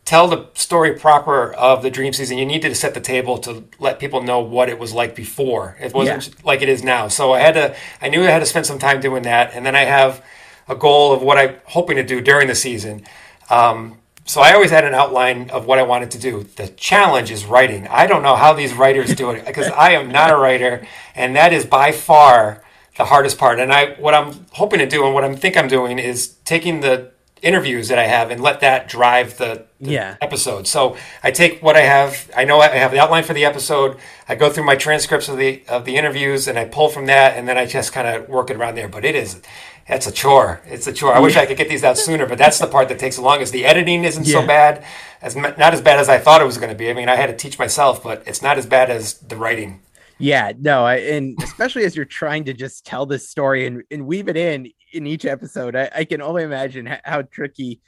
tell 0.04 0.26
the 0.26 0.48
story 0.54 0.98
proper 0.98 1.52
of 1.54 1.82
the 1.82 1.90
dream 1.90 2.12
season, 2.12 2.36
you 2.36 2.44
needed 2.44 2.68
to 2.68 2.74
set 2.74 2.94
the 2.94 3.00
table 3.00 3.38
to 3.38 3.64
let 3.78 4.00
people 4.00 4.20
know 4.22 4.40
what 4.40 4.68
it 4.68 4.78
was 4.78 4.92
like 4.92 5.14
before. 5.14 5.76
It 5.80 5.94
wasn't 5.94 6.26
yeah. 6.26 6.34
like 6.44 6.62
it 6.62 6.68
is 6.68 6.82
now. 6.82 7.06
So 7.08 7.32
I 7.32 7.38
had 7.38 7.54
to, 7.54 7.76
I 8.02 8.08
knew 8.08 8.22
I 8.24 8.30
had 8.30 8.40
to 8.40 8.46
spend 8.46 8.66
some 8.66 8.80
time 8.80 9.00
doing 9.00 9.22
that. 9.22 9.54
And 9.54 9.64
then 9.64 9.76
I 9.76 9.84
have 9.84 10.24
a 10.66 10.74
goal 10.74 11.12
of 11.12 11.22
what 11.22 11.38
I'm 11.38 11.56
hoping 11.64 11.96
to 11.96 12.02
do 12.02 12.20
during 12.20 12.48
the 12.48 12.56
season. 12.56 13.06
Um, 13.50 13.98
so 14.30 14.40
I 14.40 14.52
always 14.52 14.70
had 14.70 14.84
an 14.84 14.94
outline 14.94 15.50
of 15.50 15.66
what 15.66 15.80
I 15.80 15.82
wanted 15.82 16.12
to 16.12 16.18
do. 16.18 16.44
The 16.54 16.68
challenge 16.68 17.32
is 17.32 17.44
writing. 17.44 17.88
I 17.88 18.06
don't 18.06 18.22
know 18.22 18.36
how 18.36 18.52
these 18.52 18.72
writers 18.72 19.12
do 19.12 19.30
it 19.30 19.44
because 19.44 19.66
I 19.66 19.90
am 19.90 20.12
not 20.12 20.30
a 20.30 20.36
writer, 20.36 20.86
and 21.16 21.34
that 21.34 21.52
is 21.52 21.66
by 21.66 21.90
far 21.90 22.62
the 22.96 23.06
hardest 23.06 23.38
part. 23.38 23.58
And 23.58 23.72
I, 23.72 23.94
what 23.94 24.14
I'm 24.14 24.46
hoping 24.52 24.78
to 24.78 24.86
do, 24.86 25.04
and 25.04 25.14
what 25.14 25.24
I 25.24 25.34
think 25.34 25.56
I'm 25.56 25.66
doing, 25.66 25.98
is 25.98 26.36
taking 26.44 26.78
the 26.80 27.10
interviews 27.42 27.88
that 27.88 27.98
I 27.98 28.06
have 28.06 28.30
and 28.30 28.40
let 28.40 28.60
that 28.60 28.88
drive 28.88 29.36
the, 29.38 29.66
the, 29.80 29.90
yeah. 29.90 30.16
episode. 30.20 30.68
So 30.68 30.96
I 31.24 31.32
take 31.32 31.60
what 31.60 31.74
I 31.74 31.80
have. 31.80 32.30
I 32.36 32.44
know 32.44 32.60
I 32.60 32.68
have 32.68 32.92
the 32.92 33.00
outline 33.00 33.24
for 33.24 33.32
the 33.32 33.44
episode. 33.44 33.96
I 34.28 34.36
go 34.36 34.48
through 34.48 34.64
my 34.64 34.76
transcripts 34.76 35.28
of 35.28 35.38
the 35.38 35.64
of 35.68 35.84
the 35.84 35.96
interviews 35.96 36.46
and 36.46 36.56
I 36.56 36.66
pull 36.66 36.88
from 36.88 37.06
that, 37.06 37.36
and 37.36 37.48
then 37.48 37.58
I 37.58 37.66
just 37.66 37.92
kind 37.92 38.06
of 38.06 38.28
work 38.28 38.50
it 38.50 38.56
around 38.56 38.76
there. 38.76 38.88
But 38.88 39.04
it 39.04 39.16
is. 39.16 39.40
That's 39.90 40.06
a 40.06 40.12
chore. 40.12 40.60
It's 40.66 40.86
a 40.86 40.92
chore. 40.92 41.16
I 41.16 41.18
wish 41.18 41.36
I 41.36 41.46
could 41.46 41.56
get 41.56 41.68
these 41.68 41.82
out 41.82 41.98
sooner, 41.98 42.24
but 42.24 42.38
that's 42.38 42.60
the 42.60 42.68
part 42.68 42.88
that 42.90 43.00
takes 43.00 43.16
the 43.16 43.22
longest. 43.22 43.52
The 43.52 43.64
editing 43.64 44.04
isn't 44.04 44.24
yeah. 44.24 44.40
so 44.40 44.46
bad, 44.46 44.84
as 45.20 45.34
not 45.34 45.58
as 45.58 45.80
bad 45.80 45.98
as 45.98 46.08
I 46.08 46.16
thought 46.16 46.40
it 46.40 46.44
was 46.44 46.58
going 46.58 46.68
to 46.68 46.76
be. 46.76 46.90
I 46.90 46.94
mean, 46.94 47.08
I 47.08 47.16
had 47.16 47.26
to 47.26 47.36
teach 47.36 47.58
myself, 47.58 48.00
but 48.00 48.22
it's 48.24 48.40
not 48.40 48.56
as 48.56 48.66
bad 48.66 48.88
as 48.88 49.14
the 49.14 49.34
writing. 49.34 49.80
Yeah, 50.16 50.52
no, 50.56 50.84
I, 50.84 50.98
and 50.98 51.36
especially 51.42 51.84
as 51.84 51.96
you're 51.96 52.04
trying 52.04 52.44
to 52.44 52.52
just 52.52 52.86
tell 52.86 53.04
this 53.04 53.28
story 53.28 53.66
and, 53.66 53.82
and 53.90 54.06
weave 54.06 54.28
it 54.28 54.36
in 54.36 54.70
in 54.92 55.08
each 55.08 55.24
episode, 55.24 55.74
I, 55.74 55.90
I 55.92 56.04
can 56.04 56.22
only 56.22 56.44
imagine 56.44 56.86
how, 56.86 56.98
how, 57.04 57.22
tricky 57.22 57.80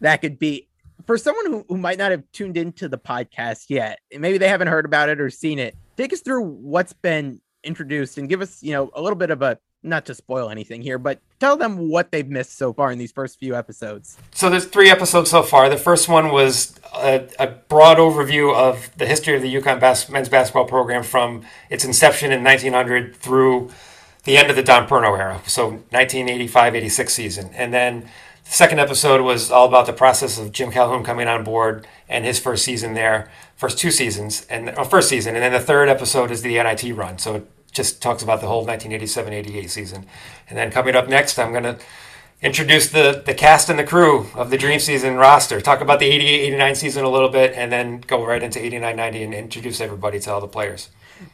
that 0.00 0.22
could 0.22 0.38
be 0.38 0.66
for 1.06 1.18
someone 1.18 1.44
who, 1.44 1.64
who 1.68 1.76
might 1.76 1.98
not 1.98 2.10
have 2.10 2.22
tuned 2.32 2.56
into 2.56 2.88
the 2.88 2.96
podcast 2.96 3.66
yet. 3.68 3.98
Maybe 4.16 4.38
they 4.38 4.48
haven't 4.48 4.68
heard 4.68 4.86
about 4.86 5.10
it 5.10 5.20
or 5.20 5.28
seen 5.28 5.58
it. 5.58 5.76
Take 5.98 6.14
us 6.14 6.20
through 6.20 6.44
what's 6.44 6.94
been 6.94 7.42
introduced 7.64 8.16
and 8.16 8.30
give 8.30 8.40
us, 8.40 8.62
you 8.62 8.72
know, 8.72 8.90
a 8.94 9.02
little 9.02 9.18
bit 9.18 9.30
of 9.30 9.42
a 9.42 9.58
not 9.82 10.06
to 10.06 10.14
spoil 10.14 10.50
anything 10.50 10.82
here, 10.82 10.98
but 10.98 11.20
tell 11.38 11.56
them 11.56 11.88
what 11.88 12.10
they've 12.10 12.28
missed 12.28 12.56
so 12.56 12.72
far 12.72 12.92
in 12.92 12.98
these 12.98 13.12
first 13.12 13.38
few 13.38 13.54
episodes. 13.54 14.18
So 14.32 14.50
there's 14.50 14.66
three 14.66 14.90
episodes 14.90 15.30
so 15.30 15.42
far. 15.42 15.68
The 15.68 15.76
first 15.76 16.08
one 16.08 16.30
was 16.30 16.78
a, 16.94 17.28
a 17.38 17.46
broad 17.46 17.98
overview 17.98 18.54
of 18.54 18.90
the 18.96 19.06
history 19.06 19.36
of 19.36 19.42
the 19.42 19.54
UConn 19.54 19.80
bas- 19.80 20.08
men's 20.08 20.28
basketball 20.28 20.66
program 20.66 21.02
from 21.02 21.42
its 21.70 21.84
inception 21.84 22.32
in 22.32 22.44
1900 22.44 23.16
through 23.16 23.70
the 24.24 24.36
end 24.36 24.50
of 24.50 24.56
the 24.56 24.62
Dom 24.62 24.86
Perno 24.86 25.18
era, 25.18 25.40
so 25.46 25.78
1985-86 25.92 27.08
season. 27.10 27.50
And 27.54 27.72
then 27.72 28.02
the 28.44 28.50
second 28.50 28.78
episode 28.78 29.22
was 29.22 29.50
all 29.50 29.66
about 29.66 29.86
the 29.86 29.92
process 29.94 30.38
of 30.38 30.52
Jim 30.52 30.70
Calhoun 30.70 31.02
coming 31.02 31.26
on 31.26 31.42
board 31.42 31.86
and 32.08 32.24
his 32.24 32.38
first 32.38 32.64
season 32.64 32.92
there, 32.92 33.30
first 33.56 33.78
two 33.78 33.90
seasons, 33.90 34.46
and 34.50 34.74
oh, 34.76 34.84
first 34.84 35.08
season. 35.08 35.34
And 35.36 35.42
then 35.42 35.52
the 35.52 35.60
third 35.60 35.88
episode 35.88 36.30
is 36.30 36.42
the 36.42 36.62
NIT 36.62 36.94
run. 36.94 37.18
So 37.18 37.46
just 37.72 38.02
talks 38.02 38.22
about 38.22 38.40
the 38.40 38.46
whole 38.46 38.66
1987-88 38.66 39.70
season. 39.70 40.06
And 40.48 40.58
then 40.58 40.70
coming 40.70 40.96
up 40.96 41.08
next, 41.08 41.38
I'm 41.38 41.52
going 41.52 41.64
to 41.64 41.78
introduce 42.42 42.88
the 42.88 43.22
the 43.24 43.34
cast 43.34 43.68
and 43.68 43.78
the 43.78 43.84
crew 43.84 44.28
of 44.34 44.50
the 44.50 44.56
Dream 44.56 44.80
Season 44.80 45.16
roster. 45.16 45.60
Talk 45.60 45.80
about 45.80 46.00
the 46.00 46.10
88-89 46.10 46.76
season 46.76 47.04
a 47.04 47.10
little 47.10 47.28
bit, 47.28 47.52
and 47.54 47.70
then 47.70 48.00
go 48.00 48.24
right 48.24 48.42
into 48.42 48.58
89-90 48.58 49.24
and 49.24 49.34
introduce 49.34 49.80
everybody 49.80 50.18
to 50.20 50.32
all 50.32 50.40
the 50.40 50.48
players. 50.48 50.88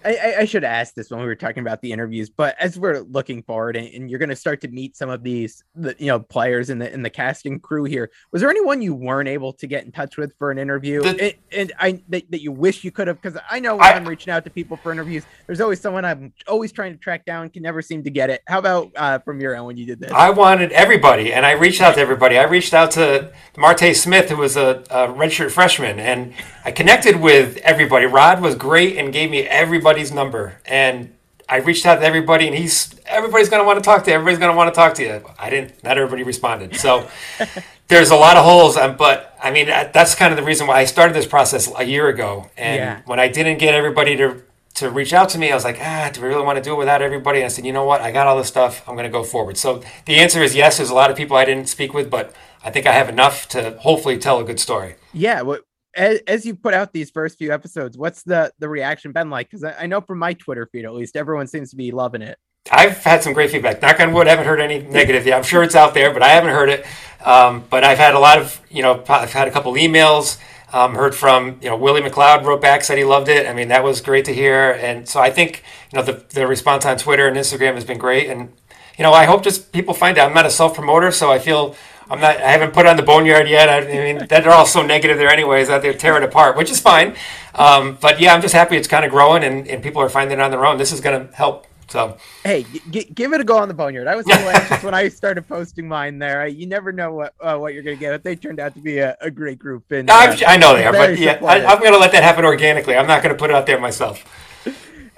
I, 0.05 0.35
I, 0.41 0.45
should 0.45 0.65
ask 0.65 0.95
this 0.95 1.11
when 1.11 1.21
we 1.21 1.27
were 1.27 1.35
talking 1.35 1.61
about 1.61 1.81
the 1.81 1.93
interviews, 1.93 2.31
but 2.31 2.57
as 2.59 2.79
we're 2.79 3.01
looking 3.01 3.43
forward 3.43 3.77
and, 3.77 3.87
and 3.89 4.11
you're 4.11 4.19
going 4.19 4.31
to 4.31 4.37
start 4.37 4.61
to 4.63 4.69
meet 4.69 4.97
some 4.97 5.09
of 5.09 5.23
these, 5.23 5.65
the, 5.75 5.95
you 5.99 6.07
know, 6.07 6.21
players 6.21 6.71
in 6.71 6.79
the 6.79 6.93
in 6.93 7.03
the 7.03 7.11
casting 7.11 7.61
crew 7.61 7.85
here, 7.85 8.11
was 8.33 8.43
there 8.43 8.51
anyone 8.51 8.83
you 8.83 8.95
weren't 8.95 9.29
able 9.29 9.53
to 9.55 9.67
get 9.67 9.85
in 9.85 9.93
touch 9.93 10.17
with 10.17 10.33
for 10.39 10.51
an 10.51 10.59
interview? 10.59 11.03
The, 11.03 11.23
and, 11.23 11.35
and, 11.53 11.73
I 11.79 12.03
that, 12.09 12.31
that, 12.31 12.43
you 12.43 12.53
wish 12.53 12.85
you 12.85 12.91
could 12.91 13.09
have, 13.09 13.21
because 13.21 13.39
I 13.51 13.61
know 13.61 13.77
when 13.77 13.87
I, 13.87 13.97
am 13.97 14.07
reaching 14.07 14.33
out 14.33 14.45
to 14.45 14.51
people 14.51 14.77
for 14.77 14.93
interviews, 14.93 15.25
there's 15.47 15.61
always 15.61 15.81
someone 15.81 16.05
I'm 16.05 16.33
always 16.47 16.73
trying 16.73 16.93
to 16.93 16.99
track 16.99 17.25
down, 17.25 17.51
can 17.51 17.63
never 17.63 17.83
seem 17.83 18.03
to 18.05 18.11
get 18.11 18.31
it. 18.31 18.43
How 18.47 18.59
about 18.59 18.93
uh, 18.97 19.19
from 19.21 19.41
your 19.41 19.55
end 19.55 19.67
when 19.67 19.77
you 19.77 19.87
did 19.87 20.01
this? 20.01 20.13
I 20.13 20.31
wanted 20.31 20.73
everybody, 20.73 21.33
and 21.33 21.45
I 21.45 21.53
reached 21.53 21.81
out 21.81 21.95
to 21.95 22.01
everybody. 22.01 22.39
I 22.39 22.45
reached 22.45 22.75
out 22.75 22.91
to 22.93 23.33
Marte 23.57 23.95
Smith, 23.97 24.31
who 24.31 24.37
was 24.37 24.57
a, 24.57 24.85
a 24.91 25.09
redshirt 25.09 25.51
freshman, 25.51 25.99
and 25.99 26.35
I 26.65 26.73
connected 26.73 27.21
with 27.21 27.57
everybody. 27.59 28.07
Rod 28.07 28.41
was 28.41 28.55
great 28.55 28.97
and 28.97 29.13
gave 29.13 29.31
me 29.31 29.47
everybody's 29.77 30.11
number. 30.11 30.59
And 30.65 31.15
I 31.49 31.59
reached 31.59 31.85
out 31.85 31.97
to 31.97 32.07
everybody, 32.07 32.47
and 32.47 32.57
he's 32.57 32.99
everybody's 33.07 33.51
going 33.51 33.63
to 33.63 33.67
want 33.67 33.79
to 33.79 33.85
talk 33.85 34.05
to 34.05 34.11
you. 34.11 34.15
Everybody's 34.15 34.39
going 34.39 34.51
to 34.51 34.57
want 34.57 34.75
to 34.75 34.75
talk 34.75 34.95
to 34.95 35.03
you. 35.03 35.23
I 35.39 35.51
didn't. 35.51 35.85
Not 35.85 35.99
everybody 35.99 36.23
responded. 36.23 36.75
So 36.77 37.09
there's 37.89 38.11
a 38.11 38.17
lot 38.17 38.37
of 38.37 38.45
holes. 38.45 38.77
But 38.77 39.37
I 39.41 39.51
mean, 39.51 39.67
that's 39.67 40.15
kind 40.15 40.33
of 40.33 40.39
the 40.39 40.43
reason 40.43 40.67
why 40.67 40.81
I 40.81 40.87
started 40.87 41.15
this 41.15 41.27
process 41.27 41.71
a 41.79 41.85
year 41.85 42.09
ago. 42.09 42.51
And 42.57 42.77
yeah. 42.77 43.01
when 43.05 43.21
I 43.21 43.29
didn't 43.29 43.59
get 43.59 43.75
everybody 43.75 44.17
to 44.17 44.43
to 44.77 44.91
reach 44.91 45.13
out 45.13 45.29
to 45.31 45.39
me, 45.39 45.51
I 45.51 45.55
was 45.55 45.65
like, 45.65 45.79
ah, 45.81 46.11
do 46.13 46.21
we 46.21 46.29
really 46.29 46.45
want 46.45 46.57
to 46.57 46.63
do 46.63 46.73
it 46.75 46.79
without 46.79 47.01
everybody? 47.01 47.39
And 47.39 47.47
I 47.47 47.49
said, 47.49 47.65
you 47.65 47.73
know 47.73 47.85
what? 47.85 48.01
I 48.01 48.11
got 48.11 48.27
all 48.27 48.37
this 48.37 48.49
stuff. 48.49 48.87
I'm 48.87 48.95
going 48.95 49.11
to 49.11 49.19
go 49.19 49.25
forward. 49.25 49.57
So 49.57 49.83
the 50.07 50.17
answer 50.17 50.43
is 50.43 50.55
yes. 50.55 50.79
There's 50.79 50.91
a 50.91 50.95
lot 50.95 51.11
of 51.11 51.17
people 51.17 51.37
I 51.37 51.45
didn't 51.45 51.69
speak 51.69 51.95
with, 51.95 52.11
but 52.11 52.35
I 52.65 52.71
think 52.71 52.87
I 52.87 52.93
have 52.93 53.09
enough 53.09 53.47
to 53.51 53.79
hopefully 53.81 54.19
tell 54.19 54.41
a 54.41 54.45
good 54.45 54.61
story. 54.61 54.97
Yeah. 55.15 55.43
Well, 55.43 55.61
as, 55.97 56.21
as 56.27 56.47
you 56.47 56.55
put 56.55 56.75
out 56.75 56.93
these 56.93 57.11
first 57.11 57.39
few 57.39 57.53
episodes, 57.53 57.97
what's 57.97 58.23
the 58.23 58.53
the 58.59 58.69
reaction 58.69 59.13
been 59.13 59.31
like? 59.31 59.51
Because 59.51 59.65
I, 59.65 59.73
I, 59.81 59.87
know 59.87 60.01
from 60.01 60.19
my 60.19 60.35
Twitter 60.35 60.69
feed, 60.71 60.85
at 60.85 60.95
least, 60.95 61.17
everyone 61.17 61.47
seems 61.47 61.71
to 61.71 61.77
be 61.77 61.91
loving 61.91 62.23
it. 62.23 62.39
I've 62.71 63.03
had 63.03 63.23
some 63.23 63.33
great 63.33 63.51
feedback. 63.51 63.81
Knock 63.81 64.01
on 64.01 64.13
wood, 64.13 64.27
I 64.27 64.31
haven't 64.31 64.47
heard 64.47 64.61
any 64.61 64.81
negative 64.83 65.27
yet. 65.27 65.37
I'm 65.37 65.45
sure 65.45 65.63
it's 65.63 65.77
out 65.77 65.95
there, 65.95 66.13
but 66.13 66.23
I 66.23 66.29
haven't 66.29 66.51
heard 66.51 66.69
it. 66.69 66.87
Um, 67.25 67.65
but 67.71 67.85
I've 67.85 67.99
had 67.99 68.15
a 68.15 68.19
lot 68.19 68.39
of, 68.39 68.61
you 68.71 68.83
know, 68.83 69.03
I've 69.09 69.33
had 69.33 69.49
a 69.49 69.51
couple 69.51 69.73
emails. 69.75 70.39
Um, 70.73 70.97
heard 70.97 71.15
from, 71.15 71.59
you 71.63 71.71
know, 71.71 71.77
Willie 71.77 72.03
McCloud 72.03 72.45
wrote 72.45 72.61
back, 72.61 72.83
said 72.83 72.99
he 72.99 73.05
loved 73.05 73.29
it. 73.29 73.47
I 73.47 73.55
mean, 73.55 73.69
that 73.69 73.85
was 73.85 74.01
great 74.01 74.25
to 74.25 74.35
hear. 74.35 74.73
And 74.73 75.09
so 75.09 75.21
I 75.21 75.31
think, 75.31 75.63
you 75.93 75.99
know, 75.99 76.05
the, 76.05 76.25
the 76.31 76.47
response 76.47 76.85
on 76.85 76.99
Twitter 76.99 77.29
and 77.29 77.37
Instagram 77.37 77.75
has 77.75 77.85
been 77.85 77.99
great. 77.99 78.29
And, 78.29 78.53
you 78.99 79.05
know, 79.05 79.13
I 79.13 79.27
hope 79.27 79.45
just 79.45 79.73
people 79.73 79.95
find 79.95 80.19
out 80.19 80.29
I'm 80.29 80.35
not 80.35 80.45
a 80.45 80.51
self 80.51 80.75
promoter, 80.75 81.13
so 81.13 81.31
I 81.31 81.39
feel 81.39 81.77
I'm 82.09 82.21
not. 82.21 82.37
I 82.37 82.51
haven't 82.51 82.73
put 82.73 82.87
on 82.87 82.97
the 82.97 83.03
boneyard 83.03 83.49
yet. 83.49 83.69
I, 83.69 83.79
I 83.79 84.13
mean, 84.13 84.27
they're 84.29 84.51
all 84.51 84.67
so 84.67 84.85
negative 84.85 85.19
there, 85.19 85.29
anyways. 85.29 85.69
That 85.69 85.83
they're 85.83 85.93
tearing 85.95 86.23
apart, 86.23 86.57
which 86.57 86.71
is 86.71 86.81
fine. 86.81 87.17
Um, 87.57 87.99
but 88.01 88.21
yeah, 88.21 88.35
I'm 88.35 88.43
just 88.43 88.55
happy 88.55 88.77
it's 88.77 88.89
kind 88.89 89.05
of 89.05 89.11
growing 89.11 89.43
and, 89.43 89.67
and 89.67 89.83
people 89.83 90.03
are 90.03 90.09
finding 90.09 90.39
it 90.39 90.43
on 90.43 90.51
their 90.51 90.65
own. 90.67 90.79
This 90.79 90.93
is 90.93 91.01
going 91.01 91.27
to 91.27 91.35
help 91.35 91.67
So 91.89 92.19
hey, 92.45 92.67
g- 92.91 93.11
give 93.15 93.33
it 93.33 93.41
a 93.41 93.45
go 93.45 93.57
on 93.57 93.69
the 93.69 93.75
boneyard. 93.75 94.07
I 94.07 94.15
was 94.15 94.27
a 94.27 94.31
little 94.31 94.49
anxious 94.51 94.83
when 94.83 94.93
I 94.95 95.09
started 95.09 95.49
posting 95.49 95.89
mine 95.89 96.19
there. 96.19 96.43
I, 96.43 96.47
you 96.47 96.67
never 96.67 96.93
know 96.93 97.13
what 97.13 97.35
uh, 97.41 97.57
what 97.57 97.73
you're 97.73 97.83
going 97.83 97.97
to 97.97 98.01
get. 98.01 98.23
They 98.23 98.37
turned 98.37 98.61
out 98.61 98.75
to 98.75 98.81
be 98.81 98.99
a, 98.99 99.17
a 99.21 99.31
great 99.31 99.59
group, 99.59 99.91
and 99.91 100.11
uh, 100.11 100.37
I 100.47 100.57
know 100.57 100.77
they 100.77 100.85
are, 100.85 100.93
but 100.93 101.19
yeah, 101.19 101.39
I, 101.43 101.73
am 101.73 101.79
going 101.79 101.93
to 101.93 101.99
let 101.99 102.13
that 102.13 102.23
happen 102.23 102.45
organically. 102.45 102.95
I'm 102.95 103.07
not 103.07 103.23
going 103.23 103.35
to 103.35 103.39
put 103.39 103.51
it 103.51 103.57
out 103.57 103.67
there 103.67 103.81
myself. 103.81 104.25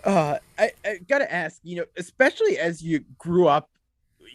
Uh, 0.05 0.39
I, 0.59 0.71
I 0.85 0.99
got 1.09 1.19
to 1.19 1.33
ask, 1.33 1.61
you 1.65 1.77
know, 1.79 1.85
especially 1.97 2.57
as 2.57 2.83
you 2.83 3.05
grew 3.19 3.49
up, 3.49 3.69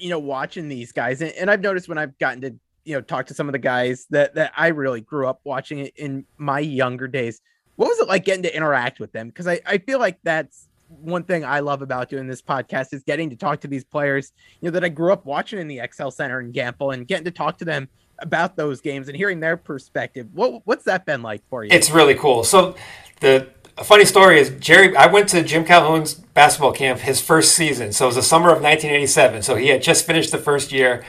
you 0.04 0.10
know, 0.10 0.20
watching 0.20 0.68
these 0.68 0.92
guys, 0.92 1.22
and, 1.22 1.32
and 1.32 1.50
I've 1.50 1.62
noticed 1.62 1.88
when 1.88 1.98
I've 1.98 2.18
gotten 2.18 2.42
to 2.42 2.54
you 2.84 2.94
know 2.94 3.02
talk 3.02 3.28
to 3.28 3.34
some 3.34 3.48
of 3.48 3.54
the 3.54 3.60
guys 3.60 4.06
that 4.10 4.36
that 4.36 4.52
I 4.58 4.68
really 4.68 5.00
grew 5.00 5.28
up 5.28 5.40
watching 5.46 5.80
it 5.80 5.94
in 5.96 6.26
my 6.38 6.60
younger 6.60 7.08
days. 7.08 7.42
What 7.78 7.88
was 7.88 8.00
it 8.00 8.10
like 8.10 8.26
getting 8.26 8.44
to 8.44 8.54
interact 8.54 9.00
with 9.00 9.14
them? 9.14 9.30
Because 9.30 9.48
I, 9.48 9.62
I 9.66 9.78
feel 9.78 10.00
like 10.00 10.20
that's 10.24 10.68
one 10.90 11.24
thing 11.24 11.46
I 11.46 11.62
love 11.62 11.82
about 11.82 12.10
doing 12.10 12.28
this 12.28 12.42
podcast 12.42 12.94
is 12.94 13.02
getting 13.04 13.30
to 13.30 13.38
talk 13.38 13.62
to 13.62 13.68
these 13.68 13.86
players, 13.86 14.34
you 14.60 14.70
know, 14.70 14.74
that 14.74 14.84
I 14.84 14.90
grew 14.90 15.14
up 15.14 15.26
watching 15.26 15.58
in 15.58 15.68
the 15.70 15.82
XL 15.92 16.10
Center 16.10 16.42
in 16.42 16.52
Gampel 16.52 16.94
and 16.94 17.08
getting 17.08 17.26
to 17.26 17.32
talk 17.32 17.58
to 17.60 17.66
them 17.66 17.88
about 18.20 18.58
those 18.58 18.82
games 18.82 19.08
and 19.08 19.16
hearing 19.16 19.40
their 19.40 19.56
perspective. 19.56 20.28
What 20.34 20.64
what's 20.66 20.84
that 20.84 21.06
been 21.06 21.22
like 21.22 21.42
for 21.50 21.64
you? 21.64 21.70
It's 21.72 21.92
really 21.92 22.16
cool. 22.16 22.44
So 22.44 22.76
the 23.22 23.48
a 23.78 23.84
funny 23.84 24.06
story 24.06 24.40
is 24.40 24.52
Jerry. 24.60 24.96
I 24.96 25.08
went 25.08 25.30
to 25.30 25.44
Jim 25.44 25.66
Calhoun's 25.66 26.14
basketball 26.14 26.74
camp 26.74 27.00
his 27.00 27.22
first 27.22 27.56
season, 27.56 27.92
so 27.92 28.06
it 28.06 28.08
was 28.10 28.16
the 28.16 28.22
summer 28.22 28.50
of 28.50 28.62
1987. 28.62 29.42
So 29.42 29.56
he 29.56 29.68
had 29.68 29.82
just 29.82 30.06
finished 30.06 30.32
the 30.32 30.38
first 30.38 30.72
year. 30.72 31.04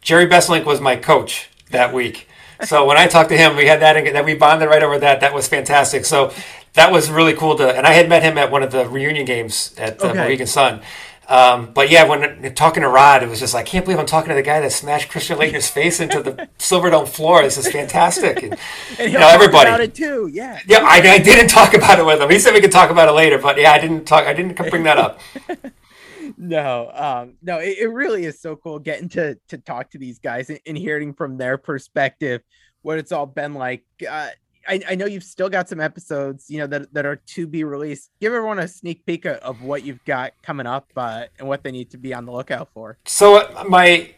Jerry 0.00 0.26
Besselink 0.26 0.64
was 0.64 0.80
my 0.80 0.96
coach 0.96 1.50
that 1.70 1.92
week. 1.92 2.28
So 2.64 2.86
when 2.86 2.96
I 2.96 3.06
talked 3.06 3.30
to 3.30 3.36
him, 3.36 3.56
we 3.56 3.66
had 3.66 3.80
that 3.80 4.12
that 4.12 4.24
we 4.24 4.34
bonded 4.34 4.68
right 4.68 4.82
over 4.82 4.98
that. 4.98 5.20
That 5.20 5.34
was 5.34 5.48
fantastic. 5.48 6.04
So 6.04 6.32
that 6.74 6.92
was 6.92 7.10
really 7.10 7.34
cool 7.34 7.56
to. 7.56 7.68
And 7.68 7.86
I 7.86 7.92
had 7.92 8.08
met 8.08 8.22
him 8.22 8.38
at 8.38 8.50
one 8.50 8.62
of 8.62 8.70
the 8.70 8.88
reunion 8.88 9.26
games 9.26 9.74
at 9.76 9.98
the 9.98 10.10
okay. 10.10 10.18
Mohegan 10.18 10.46
Sun. 10.46 10.82
Um, 11.28 11.72
but 11.72 11.90
yeah, 11.90 12.04
when 12.04 12.54
talking 12.54 12.82
to 12.82 12.88
Rod, 12.88 13.22
it 13.22 13.28
was 13.28 13.40
just 13.40 13.52
like, 13.52 13.66
I 13.66 13.68
can't 13.68 13.84
believe 13.84 13.98
I'm 13.98 14.06
talking 14.06 14.28
to 14.28 14.34
the 14.34 14.42
guy 14.42 14.60
that 14.60 14.70
smashed 14.70 15.08
Christian 15.08 15.38
Laettner's 15.38 15.68
face 15.68 15.98
into 15.98 16.22
the 16.22 16.48
Silverdome 16.58 17.08
floor. 17.08 17.42
This 17.42 17.58
is 17.58 17.70
fantastic. 17.70 18.42
And, 18.44 18.56
and 18.98 19.12
you 19.12 19.18
know, 19.18 19.28
everybody 19.28 19.68
about 19.68 19.80
it 19.80 19.94
too. 19.94 20.30
Yeah. 20.32 20.60
Yeah, 20.66 20.78
I, 20.82 20.98
I, 20.98 21.18
didn't 21.18 21.48
talk 21.48 21.74
about 21.74 21.98
it 21.98 22.06
with 22.06 22.20
him. 22.20 22.30
He 22.30 22.38
said 22.38 22.54
we 22.54 22.60
could 22.60 22.70
talk 22.72 22.90
about 22.90 23.08
it 23.08 23.12
later, 23.12 23.38
but 23.38 23.58
yeah, 23.58 23.72
I 23.72 23.80
didn't 23.80 24.04
talk. 24.04 24.24
I 24.24 24.32
didn't 24.32 24.56
bring 24.70 24.84
that 24.84 24.98
up. 24.98 25.20
no, 26.36 26.90
um, 26.94 27.34
no, 27.42 27.58
it, 27.58 27.78
it, 27.78 27.88
really 27.88 28.24
is 28.24 28.40
so 28.40 28.54
cool 28.54 28.78
getting 28.78 29.08
to 29.10 29.36
to 29.48 29.58
talk 29.58 29.90
to 29.90 29.98
these 29.98 30.20
guys 30.20 30.48
and, 30.48 30.60
and 30.66 30.78
hearing 30.78 31.12
from 31.12 31.36
their 31.38 31.58
perspective 31.58 32.42
what 32.82 32.98
it's 32.98 33.10
all 33.10 33.26
been 33.26 33.54
like. 33.54 33.84
Uh, 34.08 34.28
I, 34.68 34.80
I, 34.90 34.94
know 34.94 35.06
you've 35.06 35.24
still 35.24 35.48
got 35.48 35.68
some 35.68 35.80
episodes, 35.80 36.50
you 36.50 36.58
know, 36.58 36.66
that, 36.66 36.92
that 36.94 37.06
are 37.06 37.16
to 37.16 37.46
be 37.46 37.64
released. 37.64 38.10
Give 38.20 38.32
everyone 38.32 38.58
a 38.58 38.68
sneak 38.68 39.04
peek 39.06 39.26
of 39.26 39.62
what 39.62 39.84
you've 39.84 40.04
got 40.04 40.32
coming 40.42 40.66
up 40.66 40.90
uh, 40.96 41.24
and 41.38 41.48
what 41.48 41.62
they 41.62 41.70
need 41.70 41.90
to 41.90 41.98
be 41.98 42.12
on 42.14 42.26
the 42.26 42.32
lookout 42.32 42.68
for. 42.72 42.98
So 43.06 43.36
uh, 43.36 43.64
my, 43.68 44.10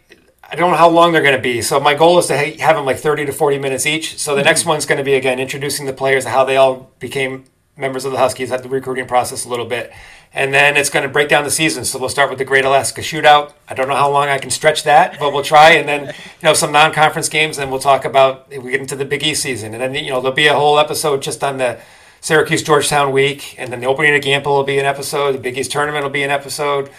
I 0.50 0.56
don't 0.56 0.70
know 0.70 0.76
how 0.76 0.88
long 0.88 1.12
they're 1.12 1.22
going 1.22 1.36
to 1.36 1.42
be. 1.42 1.62
So 1.62 1.78
my 1.78 1.94
goal 1.94 2.18
is 2.18 2.26
to 2.26 2.36
have 2.36 2.76
them 2.76 2.86
like 2.86 2.98
30 2.98 3.26
to 3.26 3.32
40 3.32 3.58
minutes 3.58 3.86
each. 3.86 4.18
So 4.18 4.34
the 4.34 4.40
mm-hmm. 4.40 4.46
next 4.46 4.64
one's 4.64 4.86
going 4.86 4.98
to 4.98 5.04
be 5.04 5.14
again 5.14 5.38
introducing 5.38 5.86
the 5.86 5.92
players, 5.92 6.24
how 6.24 6.44
they 6.44 6.56
all 6.56 6.90
became 6.98 7.44
members 7.76 8.04
of 8.04 8.12
the 8.12 8.18
Huskies, 8.18 8.50
at 8.50 8.62
the 8.62 8.68
recruiting 8.68 9.06
process 9.06 9.44
a 9.44 9.48
little 9.48 9.66
bit, 9.66 9.92
and 10.32 10.52
then 10.52 10.76
it's 10.76 10.90
going 10.90 11.04
to 11.04 11.08
break 11.08 11.28
down 11.28 11.44
the 11.44 11.50
season. 11.50 11.84
So 11.84 11.98
we'll 11.98 12.08
start 12.08 12.28
with 12.30 12.38
the 12.38 12.44
Great 12.44 12.64
Alaska 12.64 13.00
Shootout. 13.00 13.52
I 13.68 13.74
don't 13.74 13.88
know 13.88 13.96
how 13.96 14.10
long 14.10 14.28
I 14.28 14.38
can 14.38 14.50
stretch 14.50 14.84
that, 14.84 15.18
but 15.18 15.32
we'll 15.32 15.42
try. 15.42 15.72
And 15.72 15.88
then 15.88 16.06
you 16.06 16.12
know 16.42 16.54
some 16.54 16.72
non-conference 16.72 17.28
games. 17.28 17.58
and 17.58 17.70
we'll 17.70 17.80
talk 17.80 18.04
about 18.04 18.46
if 18.50 18.62
we 18.62 18.72
get 18.72 18.80
into 18.80 18.96
the 18.96 19.04
Big 19.04 19.22
East 19.22 19.42
season, 19.42 19.74
and 19.74 19.82
then 19.82 19.94
you 19.94 20.10
know 20.10 20.20
there'll 20.20 20.34
be 20.34 20.46
a 20.46 20.54
whole 20.54 20.78
episode 20.78 21.22
just 21.22 21.42
on 21.42 21.58
the 21.58 21.78
Syracuse 22.20 22.62
Georgetown 22.62 23.12
week, 23.12 23.54
and 23.58 23.72
then 23.72 23.80
the 23.80 23.86
opening 23.86 24.14
of 24.14 24.20
Gampel 24.20 24.46
will 24.46 24.64
be 24.64 24.78
an 24.78 24.86
episode. 24.86 25.32
The 25.32 25.38
Big 25.38 25.56
East 25.56 25.70
tournament 25.70 26.02
will 26.02 26.10
be 26.10 26.22
an 26.22 26.30
episode, 26.30 26.90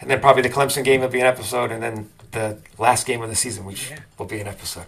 and 0.00 0.10
then 0.10 0.20
probably 0.20 0.42
the 0.42 0.50
Clemson 0.50 0.84
game 0.84 1.00
will 1.00 1.08
be 1.08 1.20
an 1.20 1.26
episode, 1.26 1.72
and 1.72 1.82
then 1.82 2.08
the 2.32 2.58
last 2.78 3.06
game 3.06 3.22
of 3.22 3.28
the 3.28 3.34
season 3.34 3.64
which 3.64 3.90
yeah. 3.90 4.00
will 4.18 4.26
be 4.26 4.40
an 4.40 4.46
episode. 4.46 4.86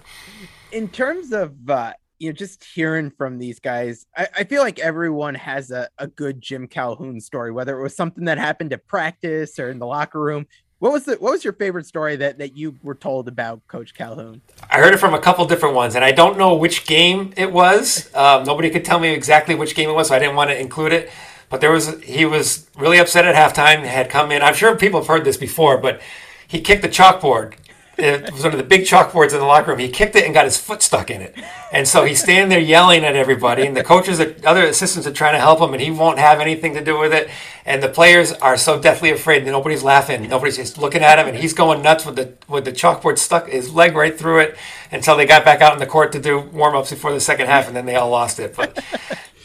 In 0.72 0.88
terms 0.88 1.32
of 1.32 1.68
uh, 1.68 1.92
you 2.20 2.28
know, 2.28 2.34
just 2.34 2.62
hearing 2.62 3.10
from 3.10 3.38
these 3.38 3.58
guys, 3.58 4.06
I, 4.16 4.28
I 4.38 4.44
feel 4.44 4.62
like 4.62 4.78
everyone 4.78 5.34
has 5.34 5.70
a, 5.70 5.88
a 5.98 6.06
good 6.06 6.40
Jim 6.40 6.68
Calhoun 6.68 7.18
story, 7.18 7.50
whether 7.50 7.76
it 7.78 7.82
was 7.82 7.96
something 7.96 8.26
that 8.26 8.38
happened 8.38 8.72
at 8.74 8.86
practice 8.86 9.58
or 9.58 9.70
in 9.70 9.78
the 9.78 9.86
locker 9.86 10.20
room. 10.20 10.46
What 10.78 10.92
was 10.92 11.04
the 11.04 11.16
what 11.16 11.32
was 11.32 11.44
your 11.44 11.54
favorite 11.54 11.86
story 11.86 12.16
that, 12.16 12.38
that 12.38 12.56
you 12.56 12.76
were 12.82 12.94
told 12.94 13.26
about 13.28 13.66
Coach 13.68 13.94
Calhoun? 13.94 14.40
I 14.70 14.78
heard 14.78 14.94
it 14.94 14.98
from 14.98 15.12
a 15.12 15.18
couple 15.18 15.44
different 15.46 15.74
ones, 15.74 15.94
and 15.94 16.04
I 16.04 16.12
don't 16.12 16.38
know 16.38 16.54
which 16.54 16.86
game 16.86 17.34
it 17.36 17.52
was. 17.52 18.14
Um, 18.14 18.44
nobody 18.44 18.70
could 18.70 18.84
tell 18.84 18.98
me 18.98 19.08
exactly 19.08 19.54
which 19.54 19.74
game 19.74 19.90
it 19.90 19.94
was, 19.94 20.08
so 20.08 20.14
I 20.14 20.18
didn't 20.18 20.36
want 20.36 20.50
to 20.50 20.58
include 20.58 20.92
it. 20.92 21.10
But 21.50 21.60
there 21.60 21.70
was 21.70 22.00
he 22.02 22.24
was 22.24 22.70
really 22.78 22.98
upset 22.98 23.26
at 23.26 23.34
halftime. 23.34 23.84
Had 23.84 24.08
come 24.08 24.30
in. 24.30 24.40
I'm 24.40 24.54
sure 24.54 24.74
people 24.76 25.00
have 25.00 25.06
heard 25.06 25.24
this 25.24 25.36
before, 25.36 25.76
but 25.76 26.00
he 26.48 26.60
kicked 26.60 26.82
the 26.82 26.88
chalkboard 26.88 27.54
it 27.98 28.32
was 28.32 28.42
one 28.42 28.52
of 28.52 28.58
the 28.58 28.64
big 28.64 28.82
chalkboards 28.82 29.32
in 29.32 29.38
the 29.38 29.44
locker 29.44 29.70
room. 29.70 29.78
He 29.78 29.88
kicked 29.88 30.16
it 30.16 30.24
and 30.24 30.32
got 30.32 30.44
his 30.44 30.58
foot 30.58 30.82
stuck 30.82 31.10
in 31.10 31.20
it. 31.20 31.34
And 31.72 31.86
so 31.86 32.04
he's 32.04 32.20
standing 32.20 32.48
there 32.48 32.58
yelling 32.58 33.04
at 33.04 33.14
everybody. 33.14 33.66
And 33.66 33.76
the 33.76 33.84
coaches, 33.84 34.18
the 34.18 34.34
other 34.46 34.64
assistants 34.64 35.06
are 35.06 35.12
trying 35.12 35.34
to 35.34 35.40
help 35.40 35.60
him, 35.60 35.72
and 35.72 35.82
he 35.82 35.90
won't 35.90 36.18
have 36.18 36.40
anything 36.40 36.74
to 36.74 36.84
do 36.84 36.98
with 36.98 37.12
it. 37.12 37.28
And 37.66 37.82
the 37.82 37.88
players 37.88 38.32
are 38.32 38.56
so 38.56 38.80
deathly 38.80 39.10
afraid 39.10 39.44
that 39.44 39.50
nobody's 39.50 39.82
laughing. 39.82 40.28
Nobody's 40.28 40.56
just 40.56 40.78
looking 40.78 41.02
at 41.02 41.18
him, 41.18 41.28
and 41.28 41.36
he's 41.36 41.52
going 41.52 41.82
nuts 41.82 42.06
with 42.06 42.16
the 42.16 42.32
with 42.48 42.64
the 42.64 42.72
chalkboard 42.72 43.18
stuck 43.18 43.48
his 43.48 43.72
leg 43.74 43.94
right 43.94 44.18
through 44.18 44.40
it 44.40 44.56
until 44.90 45.16
they 45.16 45.26
got 45.26 45.44
back 45.44 45.60
out 45.60 45.72
in 45.72 45.78
the 45.78 45.86
court 45.86 46.12
to 46.12 46.20
do 46.20 46.40
warm 46.40 46.74
ups 46.74 46.90
before 46.90 47.12
the 47.12 47.20
second 47.20 47.46
half, 47.46 47.66
and 47.66 47.76
then 47.76 47.86
they 47.86 47.96
all 47.96 48.10
lost 48.10 48.40
it. 48.40 48.56
But 48.56 48.82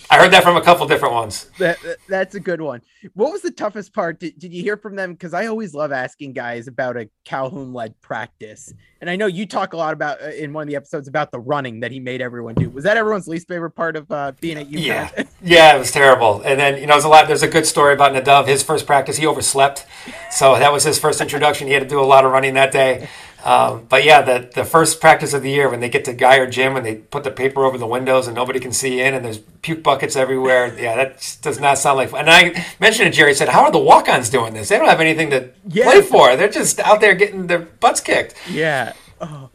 I 0.10 0.18
heard 0.18 0.32
that 0.32 0.44
from 0.44 0.56
a 0.56 0.62
couple 0.62 0.86
different 0.88 1.14
ones. 1.14 1.50
That, 1.58 1.78
that's 2.08 2.36
a 2.36 2.40
good 2.40 2.62
one. 2.62 2.82
What 3.14 3.32
was 3.32 3.42
the 3.42 3.52
toughest 3.52 3.94
part? 3.94 4.20
Did, 4.20 4.38
did 4.38 4.54
you 4.54 4.62
hear 4.62 4.78
from 4.78 4.96
them? 4.96 5.14
Because 5.14 5.34
I 5.34 5.48
always 5.48 5.74
love 5.74 5.92
asking 5.92 6.34
guys 6.34 6.68
about 6.68 6.98
a 6.98 7.10
Calhoun 7.24 7.74
led 7.74 8.00
practice. 8.02 8.74
And 9.02 9.10
I 9.10 9.16
know 9.16 9.26
you 9.26 9.46
talk 9.46 9.74
a 9.74 9.78
lot 9.78 9.94
about 9.94 10.22
uh, 10.22 10.28
in 10.28 10.54
one 10.54 10.64
of 10.64 10.68
the 10.68 10.76
episodes 10.76 11.08
about 11.08 11.32
the 11.32 11.40
running 11.40 11.82
that 11.82 11.92
he 11.92 12.00
made 12.00 12.22
everyone 12.22 12.56
do. 12.56 12.70
Was 12.70 12.84
that 12.84 12.98
everyone's 12.98 13.28
least 13.28 13.48
favorite 13.48 13.72
part 13.72 13.96
of 13.96 14.12
uh, 14.12 14.32
being 14.40 14.58
at 14.58 14.68
UConn? 14.68 14.84
Yeah, 14.84 15.24
yeah, 15.42 15.76
it 15.76 15.80
was 15.80 15.92
terrible. 15.92 16.42
And 16.42 16.60
then 16.60 16.80
you 16.80 16.88
know, 16.88 16.94
there's 16.94 17.04
a 17.04 17.10
lot. 17.10 17.28
There's 17.28 17.44
a 17.44 17.48
good 17.48 17.66
story 17.66 17.94
about 17.94 18.14
Nadav. 18.14 18.48
His 18.48 18.64
first 18.64 18.86
practice, 18.86 19.18
he 19.18 19.26
overslept, 19.26 19.86
so 20.32 20.58
that 20.58 20.72
was 20.72 20.84
his 20.84 20.98
first 20.98 21.22
introduction. 21.22 21.68
He 21.68 21.74
had 21.74 21.84
to 21.84 21.90
do 21.90 22.00
a 22.00 22.04
lot 22.06 22.26
of 22.26 22.32
running 22.32 22.54
that 22.56 22.72
day. 22.72 23.10
Um, 23.46 23.86
but 23.88 24.04
yeah, 24.04 24.24
the 24.24 24.50
the 24.54 24.66
first 24.66 25.00
practice 25.00 25.34
of 25.34 25.44
the 25.44 25.52
year 25.52 25.70
when 25.70 25.80
they 25.80 25.88
get 25.88 26.04
to 26.06 26.16
Guyer 26.16 26.50
Gym 26.50 26.76
and 26.76 26.84
they 26.84 26.96
put 26.96 27.24
the 27.24 27.30
paper 27.30 27.64
over 27.64 27.78
the 27.78 27.86
windows 27.86 28.26
and 28.26 28.36
nobody 28.36 28.60
can 28.60 28.72
see 28.72 29.00
in 29.00 29.14
and 29.14 29.24
there's 29.24 29.38
puke 29.38 29.84
buckets 29.84 30.16
everywhere. 30.16 30.76
Yeah, 30.80 30.96
that 30.96 31.38
does 31.44 31.60
not 31.60 31.78
sound 31.78 31.98
like. 31.98 32.10
Fun. 32.10 32.22
And 32.22 32.30
I 32.32 32.66
mentioned 32.80 33.14
to 33.14 33.16
Jerry, 33.16 33.36
said, 33.36 33.50
"How 33.50 33.64
are 33.66 33.72
the 33.72 33.78
walk-ons 33.78 34.30
doing 34.30 34.56
this? 34.56 34.70
They 34.70 34.78
don't 34.80 34.90
have 34.90 35.00
anything 35.00 35.30
to 35.30 35.52
yeah. 35.68 35.84
play 35.86 36.02
for. 36.02 36.36
They're 36.36 36.50
just 36.50 36.80
out 36.80 37.02
there 37.02 37.14
getting 37.14 37.46
their 37.46 37.60
butts 37.60 38.02
kicked." 38.02 38.36
Yeah. 38.50 38.94
Oh. 39.22 39.52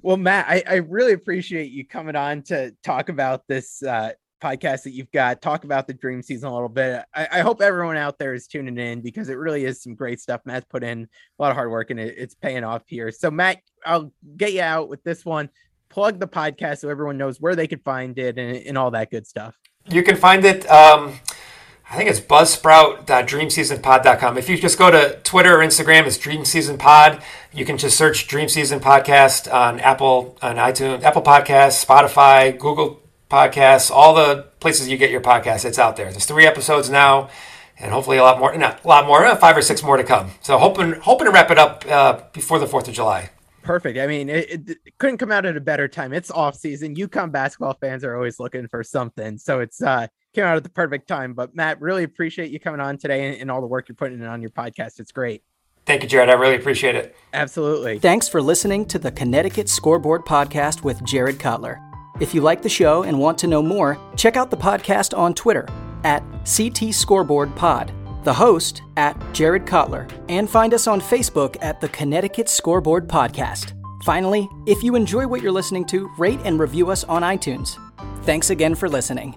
Well, 0.00 0.16
Matt, 0.16 0.46
I, 0.48 0.62
I 0.66 0.74
really 0.76 1.12
appreciate 1.12 1.70
you 1.70 1.86
coming 1.86 2.16
on 2.16 2.42
to 2.44 2.74
talk 2.82 3.08
about 3.08 3.46
this 3.46 3.82
uh, 3.82 4.12
podcast 4.42 4.82
that 4.82 4.92
you've 4.92 5.10
got. 5.12 5.40
Talk 5.40 5.64
about 5.64 5.86
the 5.86 5.94
dream 5.94 6.20
season 6.22 6.48
a 6.48 6.52
little 6.52 6.68
bit. 6.68 7.04
I, 7.14 7.28
I, 7.32 7.40
hope 7.40 7.62
everyone 7.62 7.96
out 7.96 8.18
there 8.18 8.34
is 8.34 8.48
tuning 8.48 8.76
in 8.76 9.00
because 9.00 9.28
it 9.28 9.34
really 9.34 9.64
is 9.64 9.80
some 9.82 9.94
great 9.94 10.20
stuff. 10.20 10.40
Matt's 10.44 10.66
put 10.68 10.82
in 10.82 11.02
a 11.02 11.42
lot 11.42 11.50
of 11.50 11.56
hard 11.56 11.70
work 11.70 11.90
and 11.90 12.00
it, 12.00 12.16
it's 12.18 12.34
paying 12.34 12.64
off 12.64 12.82
here. 12.86 13.12
So, 13.12 13.30
Matt, 13.30 13.58
I'll 13.86 14.12
get 14.36 14.52
you 14.52 14.62
out 14.62 14.88
with 14.88 15.04
this 15.04 15.24
one. 15.24 15.48
Plug 15.88 16.18
the 16.18 16.26
podcast 16.26 16.78
so 16.78 16.88
everyone 16.88 17.18
knows 17.18 17.40
where 17.40 17.54
they 17.54 17.68
can 17.68 17.78
find 17.80 18.18
it 18.18 18.38
and, 18.38 18.56
and 18.66 18.78
all 18.78 18.90
that 18.90 19.10
good 19.10 19.26
stuff. 19.26 19.58
You 19.88 20.02
can 20.02 20.16
find 20.16 20.42
it. 20.44 20.68
Um, 20.70 21.20
I 21.90 21.96
think 21.96 22.08
it's 22.08 22.20
buzzsprout.dreamseasonpod.com. 22.20 24.38
If 24.38 24.48
you 24.48 24.56
just 24.56 24.78
go 24.78 24.90
to 24.90 25.18
Twitter 25.24 25.60
or 25.60 25.64
Instagram, 25.64 26.06
it's 26.06 26.16
Dream 26.16 26.46
Season 26.46 26.78
Pod. 26.78 27.22
You 27.52 27.66
can 27.66 27.76
just 27.76 27.98
search 27.98 28.26
Dream 28.26 28.48
Season 28.48 28.80
Podcast 28.80 29.52
on 29.52 29.78
Apple, 29.80 30.38
on 30.40 30.56
iTunes, 30.56 31.02
Apple 31.02 31.20
Podcasts, 31.20 31.84
Spotify, 31.84 32.58
Google 32.58 33.01
podcasts, 33.32 33.90
all 33.90 34.14
the 34.14 34.42
places 34.60 34.88
you 34.88 34.98
get 34.98 35.10
your 35.10 35.22
podcasts. 35.22 35.64
It's 35.64 35.78
out 35.78 35.96
there. 35.96 36.10
There's 36.10 36.26
three 36.26 36.46
episodes 36.46 36.90
now, 36.90 37.30
and 37.78 37.90
hopefully 37.90 38.18
a 38.18 38.22
lot 38.22 38.38
more. 38.38 38.54
Not 38.56 38.84
a 38.84 38.88
lot 38.88 39.06
more. 39.06 39.34
Five 39.36 39.56
or 39.56 39.62
six 39.62 39.82
more 39.82 39.96
to 39.96 40.04
come. 40.04 40.32
So 40.42 40.58
hoping 40.58 40.92
hoping 40.92 41.26
to 41.26 41.32
wrap 41.32 41.50
it 41.50 41.58
up 41.58 41.84
uh, 41.88 42.20
before 42.32 42.58
the 42.58 42.66
Fourth 42.66 42.88
of 42.88 42.94
July. 42.94 43.30
Perfect. 43.62 43.96
I 43.98 44.08
mean, 44.08 44.28
it, 44.28 44.68
it, 44.68 44.78
couldn't 44.98 45.18
come 45.18 45.30
out 45.30 45.46
at 45.46 45.56
a 45.56 45.60
better 45.60 45.86
time. 45.86 46.12
It's 46.12 46.32
off 46.32 46.56
season. 46.56 46.96
UConn 46.96 47.30
basketball 47.30 47.78
fans 47.80 48.02
are 48.02 48.16
always 48.16 48.40
looking 48.40 48.66
for 48.66 48.82
something, 48.82 49.38
so 49.38 49.60
it's 49.60 49.80
uh, 49.80 50.08
came 50.34 50.44
out 50.44 50.56
at 50.56 50.64
the 50.64 50.70
perfect 50.70 51.08
time. 51.08 51.32
But 51.32 51.54
Matt, 51.54 51.80
really 51.80 52.02
appreciate 52.02 52.50
you 52.50 52.60
coming 52.60 52.80
on 52.80 52.98
today 52.98 53.28
and, 53.28 53.40
and 53.40 53.50
all 53.50 53.60
the 53.60 53.66
work 53.66 53.88
you're 53.88 53.96
putting 53.96 54.20
in 54.20 54.26
on 54.26 54.42
your 54.42 54.50
podcast. 54.50 55.00
It's 55.00 55.12
great. 55.12 55.42
Thank 55.86 56.02
you, 56.02 56.08
Jared. 56.08 56.28
I 56.28 56.34
really 56.34 56.56
appreciate 56.56 56.94
it. 56.94 57.16
Absolutely. 57.32 57.98
Thanks 57.98 58.28
for 58.28 58.42
listening 58.42 58.84
to 58.86 58.98
the 58.98 59.10
Connecticut 59.10 59.68
Scoreboard 59.68 60.24
Podcast 60.24 60.84
with 60.84 61.02
Jared 61.04 61.40
Cutler. 61.40 61.80
If 62.22 62.32
you 62.34 62.40
like 62.40 62.62
the 62.62 62.68
show 62.68 63.02
and 63.02 63.18
want 63.18 63.36
to 63.38 63.48
know 63.48 63.60
more, 63.60 63.98
check 64.16 64.36
out 64.36 64.48
the 64.48 64.56
podcast 64.56 65.18
on 65.18 65.34
Twitter 65.34 65.66
at 66.04 66.22
CT 66.46 66.94
Scoreboard 66.94 67.52
Pod, 67.56 67.92
the 68.22 68.32
host 68.32 68.80
at 68.96 69.20
Jared 69.32 69.66
Cutler, 69.66 70.06
and 70.28 70.48
find 70.48 70.72
us 70.72 70.86
on 70.86 71.00
Facebook 71.00 71.56
at 71.60 71.80
the 71.80 71.88
Connecticut 71.88 72.48
Scoreboard 72.48 73.08
Podcast. 73.08 73.72
Finally, 74.04 74.48
if 74.66 74.84
you 74.84 74.94
enjoy 74.94 75.26
what 75.26 75.42
you're 75.42 75.50
listening 75.50 75.84
to, 75.86 76.08
rate 76.16 76.38
and 76.44 76.60
review 76.60 76.92
us 76.92 77.02
on 77.02 77.22
iTunes. 77.22 77.76
Thanks 78.22 78.50
again 78.50 78.76
for 78.76 78.88
listening. 78.88 79.36